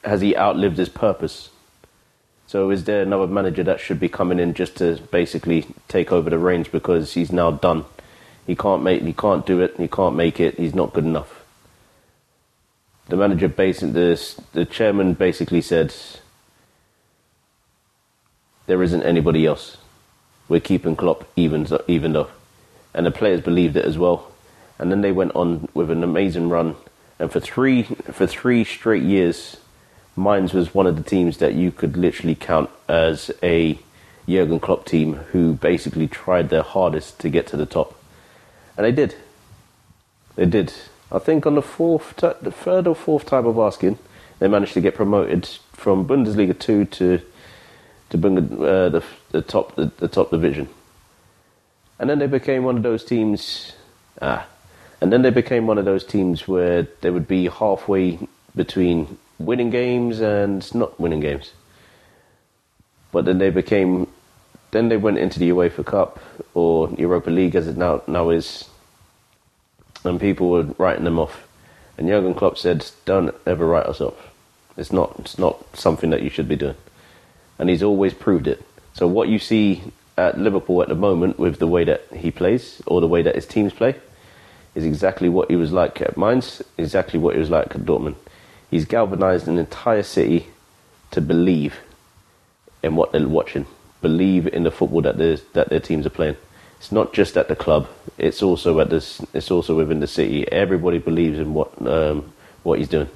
has 0.04 0.22
he 0.22 0.36
outlived 0.36 0.78
his 0.78 0.90
purpose? 0.90 1.50
So 2.48 2.70
is 2.70 2.84
there 2.84 3.02
another 3.02 3.28
manager 3.28 3.64
that 3.64 3.80
should 3.80 4.00
be 4.00 4.10
coming 4.10 4.40
in 4.40 4.54
just 4.54 4.76
to 4.78 4.98
basically 5.12 5.66
take 5.88 6.12
over 6.12 6.30
the 6.30 6.38
reins 6.38 6.68
because 6.68 7.14
he's 7.14 7.32
now 7.32 7.52
done? 7.52 7.86
He 8.46 8.56
can't 8.56 8.84
make, 8.84 9.02
he 9.02 9.14
can't 9.14 9.46
do 9.46 9.62
it, 9.62 9.76
he 9.78 9.88
can't 9.88 10.16
make 10.16 10.40
it. 10.40 10.58
He's 10.58 10.76
not 10.76 10.94
good 10.94 11.06
enough. 11.06 11.44
The 13.08 13.18
manager, 13.18 13.48
basically, 13.48 13.92
the 13.92 14.36
the 14.54 14.66
chairman, 14.66 15.14
basically 15.14 15.62
said, 15.62 15.94
"There 18.68 18.82
isn't 18.82 19.04
anybody 19.04 19.46
else. 19.46 19.78
We're 20.48 20.62
keeping 20.62 20.96
Klopp 20.96 21.28
even 21.36 21.68
even 21.88 22.14
though." 22.14 22.30
and 22.94 23.06
the 23.06 23.12
players 23.12 23.42
believed 23.42 23.76
it 23.76 23.86
as 23.86 23.98
well. 23.98 24.32
And 24.78 24.92
then 24.92 25.02
they 25.02 25.12
went 25.12 25.36
on 25.36 25.68
with 25.74 25.90
an 25.90 26.04
amazing 26.04 26.50
run, 26.50 26.76
and 27.20 27.32
for 27.32 27.40
three 27.40 27.84
for 27.84 28.28
three 28.28 28.64
straight 28.64 29.04
years, 29.04 29.58
Mainz 30.16 30.54
was 30.54 30.74
one 30.74 30.88
of 30.88 30.96
the 30.96 31.04
teams 31.04 31.38
that 31.38 31.54
you 31.54 31.72
could 31.72 31.98
literally 31.98 32.36
count 32.36 32.70
as 32.88 33.32
a 33.42 33.80
Jurgen 34.28 34.60
Klopp 34.60 34.86
team 34.86 35.14
who 35.14 35.54
basically 35.54 36.08
tried 36.08 36.50
their 36.50 36.62
hardest 36.62 37.20
to 37.22 37.30
get 37.30 37.48
to 37.48 37.58
the 37.58 37.66
top, 37.66 38.00
and 38.78 38.86
they 38.86 38.92
did. 38.92 39.16
They 40.36 40.46
did. 40.46 40.74
I 41.12 41.20
think 41.20 41.46
on 41.46 41.56
the 41.56 41.62
fourth, 41.62 42.16
the 42.16 42.52
third 42.52 42.88
or 42.88 42.96
fourth 42.96 43.26
time 43.26 43.46
of 43.46 43.58
asking, 43.58 44.00
they 44.40 44.48
managed 44.48 44.74
to 44.74 44.82
get 44.82 44.96
promoted 44.96 45.48
from 45.74 46.08
Bundesliga 46.08 46.58
two 46.58 46.86
to 46.86 47.22
to 48.10 48.18
bring 48.18 48.38
uh, 48.38 48.90
the, 48.90 49.04
the 49.32 49.42
top 49.42 49.76
the, 49.76 49.92
the 49.98 50.08
top 50.08 50.30
division 50.30 50.70
and 52.00 52.10
then 52.10 52.20
they 52.20 52.28
became 52.28 52.64
one 52.64 52.76
of 52.76 52.84
those 52.84 53.04
teams. 53.04 53.72
Ah, 54.22 54.46
and 55.00 55.12
then 55.12 55.22
they 55.22 55.30
became 55.30 55.68
one 55.68 55.78
of 55.78 55.86
those 55.86 56.04
teams 56.04 56.48
where 56.48 56.84
they 57.02 57.10
would 57.10 57.28
be 57.28 57.48
halfway 57.48 58.20
between 58.56 59.18
winning 59.40 59.70
games 59.70 60.20
and 60.20 60.74
not 60.76 61.00
winning 61.00 61.20
games. 61.20 61.52
But 63.12 63.26
then 63.26 63.38
they 63.38 63.50
became, 63.50 64.08
then 64.72 64.90
they 64.90 64.98
went 64.98 65.18
into 65.18 65.40
the 65.40 65.50
UEFA 65.50 65.86
Cup 65.86 66.20
or 66.54 66.90
Europa 66.98 67.30
League 67.30 67.56
as 67.56 67.68
it 67.68 67.78
now 67.78 68.02
now 68.08 68.30
is, 68.30 68.70
and 70.04 70.20
people 70.20 70.50
were 70.50 70.64
writing 70.78 71.06
them 71.06 71.20
off. 71.20 71.48
And 71.98 72.08
Jurgen 72.08 72.34
Klopp 72.34 72.58
said, 72.58 72.90
"Don't 73.06 73.36
ever 73.46 73.68
write 73.68 73.86
us 73.86 74.02
off. 74.02 74.32
It's 74.78 74.92
not 74.92 75.16
it's 75.20 75.38
not 75.38 75.64
something 75.76 76.10
that 76.10 76.24
you 76.24 76.30
should 76.30 76.48
be 76.48 76.56
doing." 76.56 76.76
And 77.60 77.70
he's 77.70 77.84
always 77.84 78.14
proved 78.14 78.48
it. 78.48 78.64
So 78.94 79.08
what 79.08 79.30
you 79.30 79.38
see 79.38 79.84
at 80.18 80.40
Liverpool 80.40 80.82
at 80.82 80.90
the 80.90 80.96
moment 80.96 81.40
with 81.40 81.60
the 81.60 81.68
way 81.68 81.84
that 81.84 82.04
he 82.14 82.32
plays 82.32 82.82
or 82.86 83.02
the 83.02 83.08
way 83.08 83.22
that 83.22 83.36
his 83.36 83.46
teams 83.46 83.74
play 83.74 83.96
is 84.76 84.86
exactly 84.86 85.30
what 85.30 85.50
he 85.50 85.56
was 85.56 85.72
like 85.72 86.02
at 86.02 86.18
Mainz, 86.18 86.62
exactly 86.78 87.20
what 87.20 87.36
he 87.36 87.40
was 87.40 87.50
like 87.50 87.76
at 87.76 87.86
Dortmund. 87.86 88.16
He's 88.74 88.86
galvanized 88.86 89.48
an 89.48 89.60
entire 89.60 90.02
city 90.02 90.48
to 91.12 91.22
believe 91.22 91.78
in 92.82 92.96
what 92.96 93.12
they're 93.12 93.28
watching, 93.28 93.68
believe 94.02 94.48
in 94.48 94.64
the 94.64 94.72
football 94.72 95.04
that 95.04 95.20
that 95.54 95.70
their 95.70 95.80
teams 95.80 96.08
are 96.08 96.10
playing. 96.10 96.38
It's 96.80 96.92
not 96.92 97.14
just 97.14 97.38
at 97.38 97.50
the 97.50 97.56
club; 97.56 97.88
it's 98.18 98.42
also 98.42 98.80
at 98.80 98.90
this. 98.90 99.22
It's 99.32 99.52
also 99.52 99.76
within 99.76 100.00
the 100.00 100.08
city. 100.08 100.52
Everybody 100.52 100.98
believes 100.98 101.38
in 101.38 101.54
what 101.54 101.70
um, 101.86 102.34
what 102.64 102.80
he's 102.80 102.88
doing. 102.88 103.10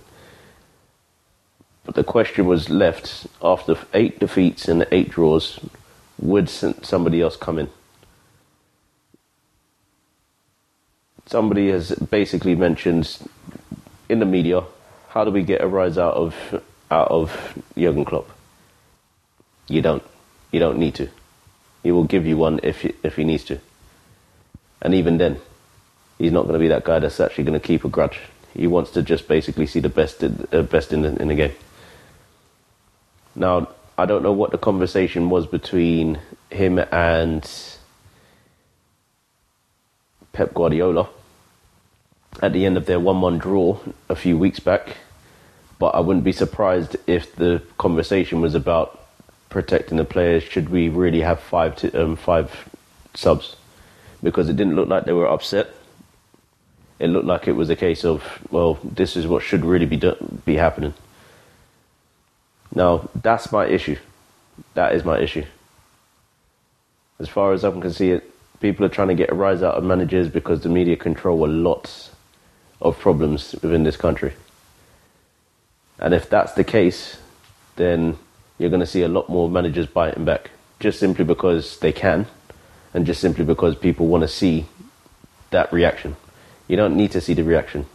But 1.86 1.96
the 1.96 2.04
question 2.04 2.46
was 2.46 2.70
left 2.70 3.26
after 3.42 3.80
eight 3.96 4.20
defeats 4.20 4.68
and 4.68 4.86
eight 4.92 5.10
draws 5.10 5.60
would 6.20 6.50
somebody 6.50 7.20
else 7.20 7.36
come 7.36 7.58
in? 7.58 7.70
Somebody 11.26 11.72
has 11.72 11.94
basically 11.96 12.54
mentioned 12.54 13.18
in 14.08 14.20
the 14.20 14.26
media, 14.28 14.62
how 15.10 15.24
do 15.24 15.32
we 15.32 15.44
get 15.44 15.62
a 15.62 15.68
rise 15.68 15.98
out 15.98 16.14
of 16.14 16.64
out 16.92 17.10
of 17.10 17.62
Jurgen 17.78 18.06
Klopp? 18.06 18.30
You 19.68 19.82
don't. 19.82 20.04
You 20.52 20.60
don't 20.60 20.78
need 20.78 20.96
to. 20.96 21.10
He 21.84 21.92
will 21.92 22.06
give 22.06 22.26
you 22.26 22.38
one 22.38 22.60
if 22.64 22.82
he, 22.82 22.94
if 23.04 23.16
he 23.16 23.24
needs 23.24 23.44
to. 23.46 23.60
And 24.82 24.94
even 24.94 25.18
then, 25.18 25.40
he's 26.18 26.32
not 26.32 26.44
going 26.44 26.54
to 26.54 26.60
be 26.60 26.68
that 26.70 26.84
guy 26.84 27.00
that's 27.00 27.20
actually 27.20 27.44
going 27.46 27.60
to 27.60 27.66
keep 27.66 27.84
a 27.84 27.90
grudge. 27.90 28.20
He 28.54 28.68
wants 28.68 28.92
to 28.92 29.02
just 29.02 29.28
basically 29.28 29.68
see 29.68 29.80
the 29.80 29.90
best 29.90 30.24
uh, 30.24 30.62
best 30.64 30.94
in 30.94 31.02
the, 31.02 31.16
in 31.22 31.28
the 31.28 31.36
game. 31.36 31.54
Now, 33.36 33.70
I 33.98 34.06
don't 34.06 34.24
know 34.24 34.32
what 34.32 34.52
the 34.52 34.58
conversation 34.58 35.30
was 35.30 35.46
between 35.46 36.20
him 36.50 36.80
and 36.92 37.50
Pep 40.34 40.54
Guardiola 40.54 41.10
at 42.42 42.54
the 42.54 42.66
end 42.66 42.78
of 42.78 42.86
their 42.86 43.00
1 43.00 43.22
1 43.22 43.38
draw 43.38 43.80
a 44.10 44.16
few 44.16 44.38
weeks 44.38 44.60
back, 44.60 44.98
but 45.80 45.96
I 45.96 46.00
wouldn't 46.00 46.26
be 46.26 46.32
surprised 46.32 46.96
if 47.08 47.36
the 47.36 47.62
conversation 47.78 48.42
was 48.42 48.56
about 48.56 49.08
protecting 49.50 49.98
the 49.98 50.06
players. 50.06 50.44
Should 50.44 50.70
we 50.70 50.90
really 50.90 51.22
have 51.22 51.40
five, 51.40 51.76
to, 51.78 52.04
um, 52.04 52.16
five 52.16 52.70
subs? 53.14 53.56
Because 54.22 54.50
it 54.50 54.56
didn't 54.56 54.76
look 54.76 54.90
like 54.90 55.06
they 55.06 55.14
were 55.14 55.28
upset. 55.28 55.70
It 57.00 57.08
looked 57.08 57.28
like 57.28 57.48
it 57.48 57.54
was 57.54 57.70
a 57.70 57.76
case 57.76 58.04
of, 58.04 58.24
well, 58.52 58.80
this 58.84 59.16
is 59.16 59.28
what 59.28 59.44
should 59.44 59.64
really 59.64 59.86
be, 59.86 59.98
do- 59.98 60.42
be 60.46 60.56
happening. 60.56 60.94
Now, 62.74 63.10
that's 63.16 63.52
my 63.52 63.68
issue. 63.68 63.98
That 64.74 64.94
is 64.94 65.06
my 65.06 65.20
issue. 65.20 65.46
As 67.20 67.30
far 67.30 67.54
as 67.54 67.64
I 67.64 67.72
can 67.72 67.94
see 67.94 68.12
it, 68.12 68.32
people 68.60 68.86
are 68.86 68.90
trying 68.90 69.10
to 69.10 69.16
get 69.16 69.30
a 69.32 69.36
rise 69.36 69.62
out 69.62 69.76
of 69.76 69.84
managers 69.84 70.28
because 70.28 70.62
the 70.62 70.70
media 70.70 70.96
control 70.96 71.46
a 71.46 71.48
lot 71.48 72.12
of 72.82 73.00
problems 73.00 73.54
within 73.62 73.84
this 73.84 73.98
country. 73.98 74.34
And 76.00 76.14
if 76.14 76.30
that's 76.30 76.54
the 76.54 76.64
case, 76.64 77.18
then 77.76 78.18
you're 78.58 78.70
going 78.70 78.82
to 78.82 78.86
see 78.86 79.02
a 79.02 79.08
lot 79.08 79.30
more 79.30 79.50
managers 79.50 79.88
biting 79.88 80.26
back 80.26 80.52
just 80.80 81.00
simply 81.00 81.26
because 81.26 81.80
they 81.80 81.92
can 81.92 82.28
and 82.94 83.06
just 83.06 83.22
simply 83.22 83.46
because 83.46 83.76
people 83.76 84.08
want 84.08 84.22
to 84.22 84.28
see 84.28 84.66
that 85.50 85.72
reaction. 85.74 86.16
You 86.68 86.78
don't 86.78 86.96
need 86.96 87.12
to 87.12 87.22
see 87.22 87.34
the 87.34 87.44
reaction. 87.44 87.86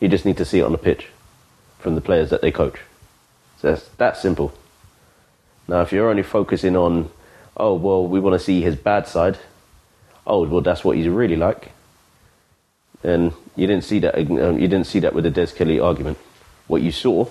You 0.00 0.08
just 0.08 0.24
need 0.24 0.36
to 0.38 0.44
see 0.44 0.58
it 0.58 0.64
on 0.64 0.72
the 0.72 0.78
pitch 0.78 1.08
from 1.78 1.94
the 1.94 2.00
players 2.00 2.30
that 2.30 2.42
they 2.42 2.50
coach. 2.50 2.80
So 3.58 3.70
that's 3.70 3.88
that 3.96 4.16
simple. 4.16 4.52
Now, 5.68 5.80
if 5.80 5.92
you're 5.92 6.10
only 6.10 6.22
focusing 6.22 6.76
on, 6.76 7.10
oh, 7.56 7.74
well, 7.74 8.06
we 8.06 8.20
want 8.20 8.34
to 8.34 8.44
see 8.44 8.60
his 8.60 8.76
bad 8.76 9.06
side, 9.08 9.38
oh, 10.26 10.46
well, 10.46 10.60
that's 10.60 10.84
what 10.84 10.96
he's 10.96 11.08
really 11.08 11.36
like, 11.36 11.72
and 13.02 13.32
you 13.56 13.66
didn't 13.66 13.84
see 13.84 13.98
that. 14.00 14.14
Um, 14.16 14.58
you 14.58 14.68
didn't 14.68 14.86
see 14.86 15.00
that 15.00 15.14
with 15.14 15.24
the 15.24 15.30
Des 15.30 15.48
Kelly 15.48 15.80
argument. 15.80 16.18
What 16.66 16.82
you 16.82 16.92
saw 16.92 17.28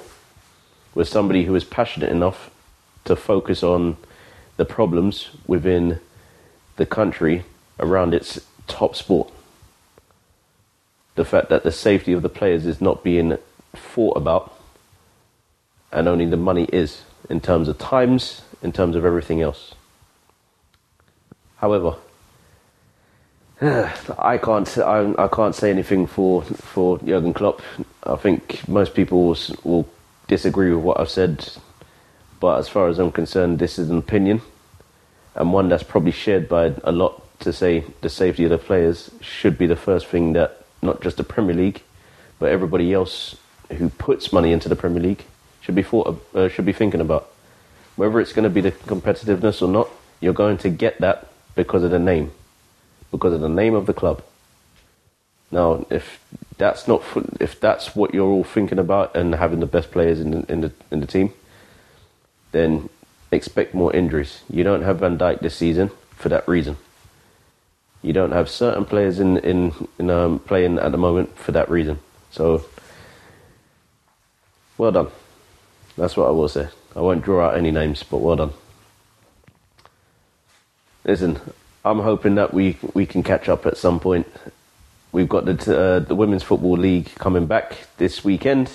was 0.94 1.10
somebody 1.10 1.44
who 1.46 1.54
was 1.54 1.64
passionate 1.64 2.10
enough 2.10 2.50
to 3.06 3.16
focus 3.16 3.64
on 3.64 3.98
the 4.58 4.66
problems 4.66 5.30
within 5.46 6.00
the 6.78 6.86
country 6.86 7.44
around 7.80 8.14
its 8.14 8.40
top 8.68 8.96
sport. 8.96 9.32
The 11.16 11.26
fact 11.26 11.50
that 11.50 11.64
the 11.64 11.72
safety 11.72 12.14
of 12.14 12.22
the 12.22 12.30
players 12.30 12.66
is 12.66 12.82
not 12.82 13.04
being 13.04 13.38
thought 13.74 14.18
about 14.18 14.56
and 15.92 16.08
only 16.08 16.26
the 16.26 16.38
money 16.38 16.66
is 16.74 17.04
in 17.30 17.40
terms 17.40 17.68
of 17.68 17.78
times, 17.78 18.42
in 18.62 18.72
terms 18.72 18.96
of 18.96 19.06
everything 19.06 19.42
else. 19.42 19.76
However, 21.58 21.96
I 23.62 24.38
can't 24.38 24.78
I, 24.80 25.14
I, 25.18 25.28
can't 25.30 25.56
say 25.56 25.70
anything 25.70 26.08
for 26.08 26.42
for 26.44 26.98
Jurgen 27.00 27.34
Klopp. 27.34 27.62
I 28.04 28.18
think 28.18 28.68
most 28.68 28.94
people 28.94 29.28
will, 29.28 29.38
will, 29.64 29.90
disagree 30.28 30.74
with 30.74 30.84
what 30.84 31.00
I've 31.00 31.10
said 31.10 31.48
But 32.40 32.58
as 32.58 32.68
far 32.68 32.88
as 32.88 32.98
I'm 32.98 33.12
concerned, 33.12 33.60
this 33.60 33.78
is 33.78 33.90
an 33.92 33.98
opinion, 34.00 34.42
and 35.36 35.54
one 35.54 35.70
that's 35.70 35.84
probably 35.84 36.12
shared 36.12 36.50
by 36.50 36.74
a 36.84 36.92
lot 36.92 37.22
to 37.40 37.54
say 37.54 37.84
the 38.02 38.10
safety 38.10 38.44
of 38.44 38.50
the 38.50 38.58
players 38.58 39.12
should 39.22 39.58
be 39.58 39.68
the 39.68 39.76
first 39.76 40.08
thing 40.08 40.34
that 40.34 40.66
not 40.82 41.02
just 41.02 41.18
the 41.18 41.24
Premier 41.24 41.56
League, 41.56 41.82
but 42.40 42.52
everybody 42.52 42.92
else 42.92 43.36
who 43.78 43.90
puts 43.90 44.34
money 44.34 44.52
into 44.52 44.68
the 44.68 44.76
Premier 44.76 45.02
League 45.02 45.24
should 45.62 45.76
be 45.76 45.84
thought, 45.84 46.22
uh, 46.34 46.50
should 46.50 46.66
be 46.66 46.74
thinking 46.74 47.02
about. 47.02 47.32
Whether 47.96 48.20
it's 48.20 48.34
going 48.34 48.44
to 48.44 48.50
be 48.50 48.62
the 48.62 48.72
competitiveness 48.72 49.62
or 49.62 49.70
not, 49.70 49.90
you're 50.20 50.34
going 50.34 50.58
to 50.60 50.70
get 50.70 51.00
that 51.00 51.28
because 51.56 51.84
of 51.84 51.92
the 51.92 52.00
name, 52.00 52.32
because 53.18 53.34
of 53.34 53.42
the 53.42 53.50
name 53.50 53.76
of 53.76 53.86
the 53.86 53.94
club. 53.94 54.24
Now, 55.52 55.86
if 55.90 56.20
that's 56.58 56.88
not 56.88 57.04
if 57.40 57.60
that's 57.60 57.96
what 57.96 58.14
you're 58.14 58.30
all 58.30 58.44
thinking 58.44 58.80
about 58.80 59.16
and 59.16 59.36
having 59.36 59.60
the 59.60 59.66
best 59.66 59.92
players 59.92 60.20
in 60.20 60.32
the, 60.32 60.52
in 60.52 60.62
the 60.62 60.72
in 60.92 61.00
the 61.00 61.08
team, 61.08 61.34
then 62.52 62.90
expect 63.32 63.74
more 63.74 63.96
injuries. 63.96 64.42
You 64.50 64.64
don't 64.64 64.84
have 64.84 65.00
Van 65.00 65.18
Dijk 65.18 65.40
this 65.40 65.56
season 65.56 65.92
for 66.12 66.30
that 66.30 66.48
reason. 66.48 66.78
You 68.02 68.14
don't 68.14 68.32
have 68.32 68.50
certain 68.50 68.86
players 68.86 69.20
in 69.20 69.38
in, 69.38 69.74
in 70.00 70.10
um, 70.10 70.40
playing 70.40 70.80
at 70.80 70.92
the 70.92 70.98
moment 70.98 71.38
for 71.38 71.52
that 71.52 71.70
reason. 71.70 72.00
So, 72.32 72.66
well 74.78 74.92
done. 74.92 75.08
That's 75.98 76.18
what 76.18 76.28
I 76.28 76.32
will 76.32 76.50
say. 76.50 76.68
I 76.96 77.02
won't 77.02 77.24
draw 77.24 77.48
out 77.48 77.58
any 77.58 77.72
names, 77.72 78.04
but 78.04 78.18
well 78.18 78.36
done. 78.36 78.54
Listen, 81.06 81.40
I'm 81.86 82.00
hoping 82.00 82.36
that 82.36 82.52
we 82.52 82.78
we 82.96 83.06
can 83.06 83.22
catch 83.22 83.48
up 83.48 83.68
at 83.68 83.78
some 83.78 84.00
point. 84.00 84.26
We've 85.12 85.30
got 85.30 85.46
the 85.46 85.78
uh, 85.78 86.00
the 86.00 86.16
women's 86.16 86.42
football 86.42 86.76
league 86.78 87.14
coming 87.16 87.46
back 87.46 87.78
this 87.98 88.24
weekend. 88.24 88.72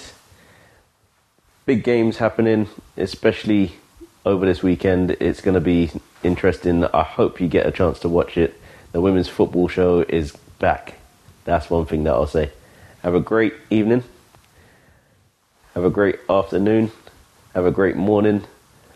Big 1.67 1.83
games 1.83 2.19
happening, 2.19 2.69
especially 2.97 3.73
over 4.25 4.47
this 4.47 4.63
weekend. 4.63 5.11
It's 5.19 5.41
going 5.41 5.55
to 5.55 5.61
be 5.61 5.91
interesting. 6.23 6.85
I 6.85 7.03
hope 7.03 7.41
you 7.41 7.49
get 7.49 7.67
a 7.67 7.73
chance 7.73 7.99
to 8.01 8.09
watch 8.09 8.39
it. 8.39 8.59
The 8.93 9.01
women's 9.01 9.29
football 9.29 9.67
show 9.67 10.01
is 10.01 10.37
back. 10.61 10.95
That's 11.45 11.69
one 11.69 11.87
thing 11.87 12.05
that 12.05 12.13
I'll 12.13 12.29
say. 12.29 12.53
Have 13.03 13.17
a 13.17 13.21
great 13.21 13.55
evening. 13.71 14.05
Have 15.75 15.85
a 15.85 15.91
great 15.91 16.21
afternoon. 16.29 16.93
Have 17.55 17.67
a 17.67 17.73
great 17.73 17.97
morning. 17.97 18.45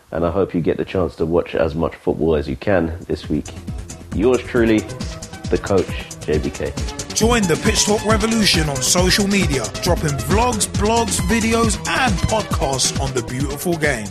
And 0.09 0.25
I 0.25 0.31
hope 0.31 0.53
you 0.53 0.61
get 0.61 0.77
the 0.77 0.85
chance 0.85 1.17
to 1.17 1.25
watch 1.25 1.53
as 1.53 1.75
much 1.75 1.95
football 1.95 2.35
as 2.35 2.47
you 2.47 2.55
can 2.55 2.97
this 3.07 3.27
week. 3.27 3.47
Yours 4.15 4.41
truly, 4.43 4.79
the 5.49 5.59
coach, 5.61 5.85
JBK. 6.23 7.13
Join 7.13 7.41
the 7.43 7.59
Pitch 7.63 7.83
Talk 7.83 8.05
revolution 8.05 8.69
on 8.69 8.77
social 8.77 9.27
media, 9.27 9.65
dropping 9.83 10.15
vlogs, 10.29 10.67
blogs, 10.67 11.19
videos, 11.27 11.77
and 11.89 12.13
podcasts 12.29 12.97
on 13.01 13.13
the 13.13 13.23
beautiful 13.23 13.77
game. 13.77 14.07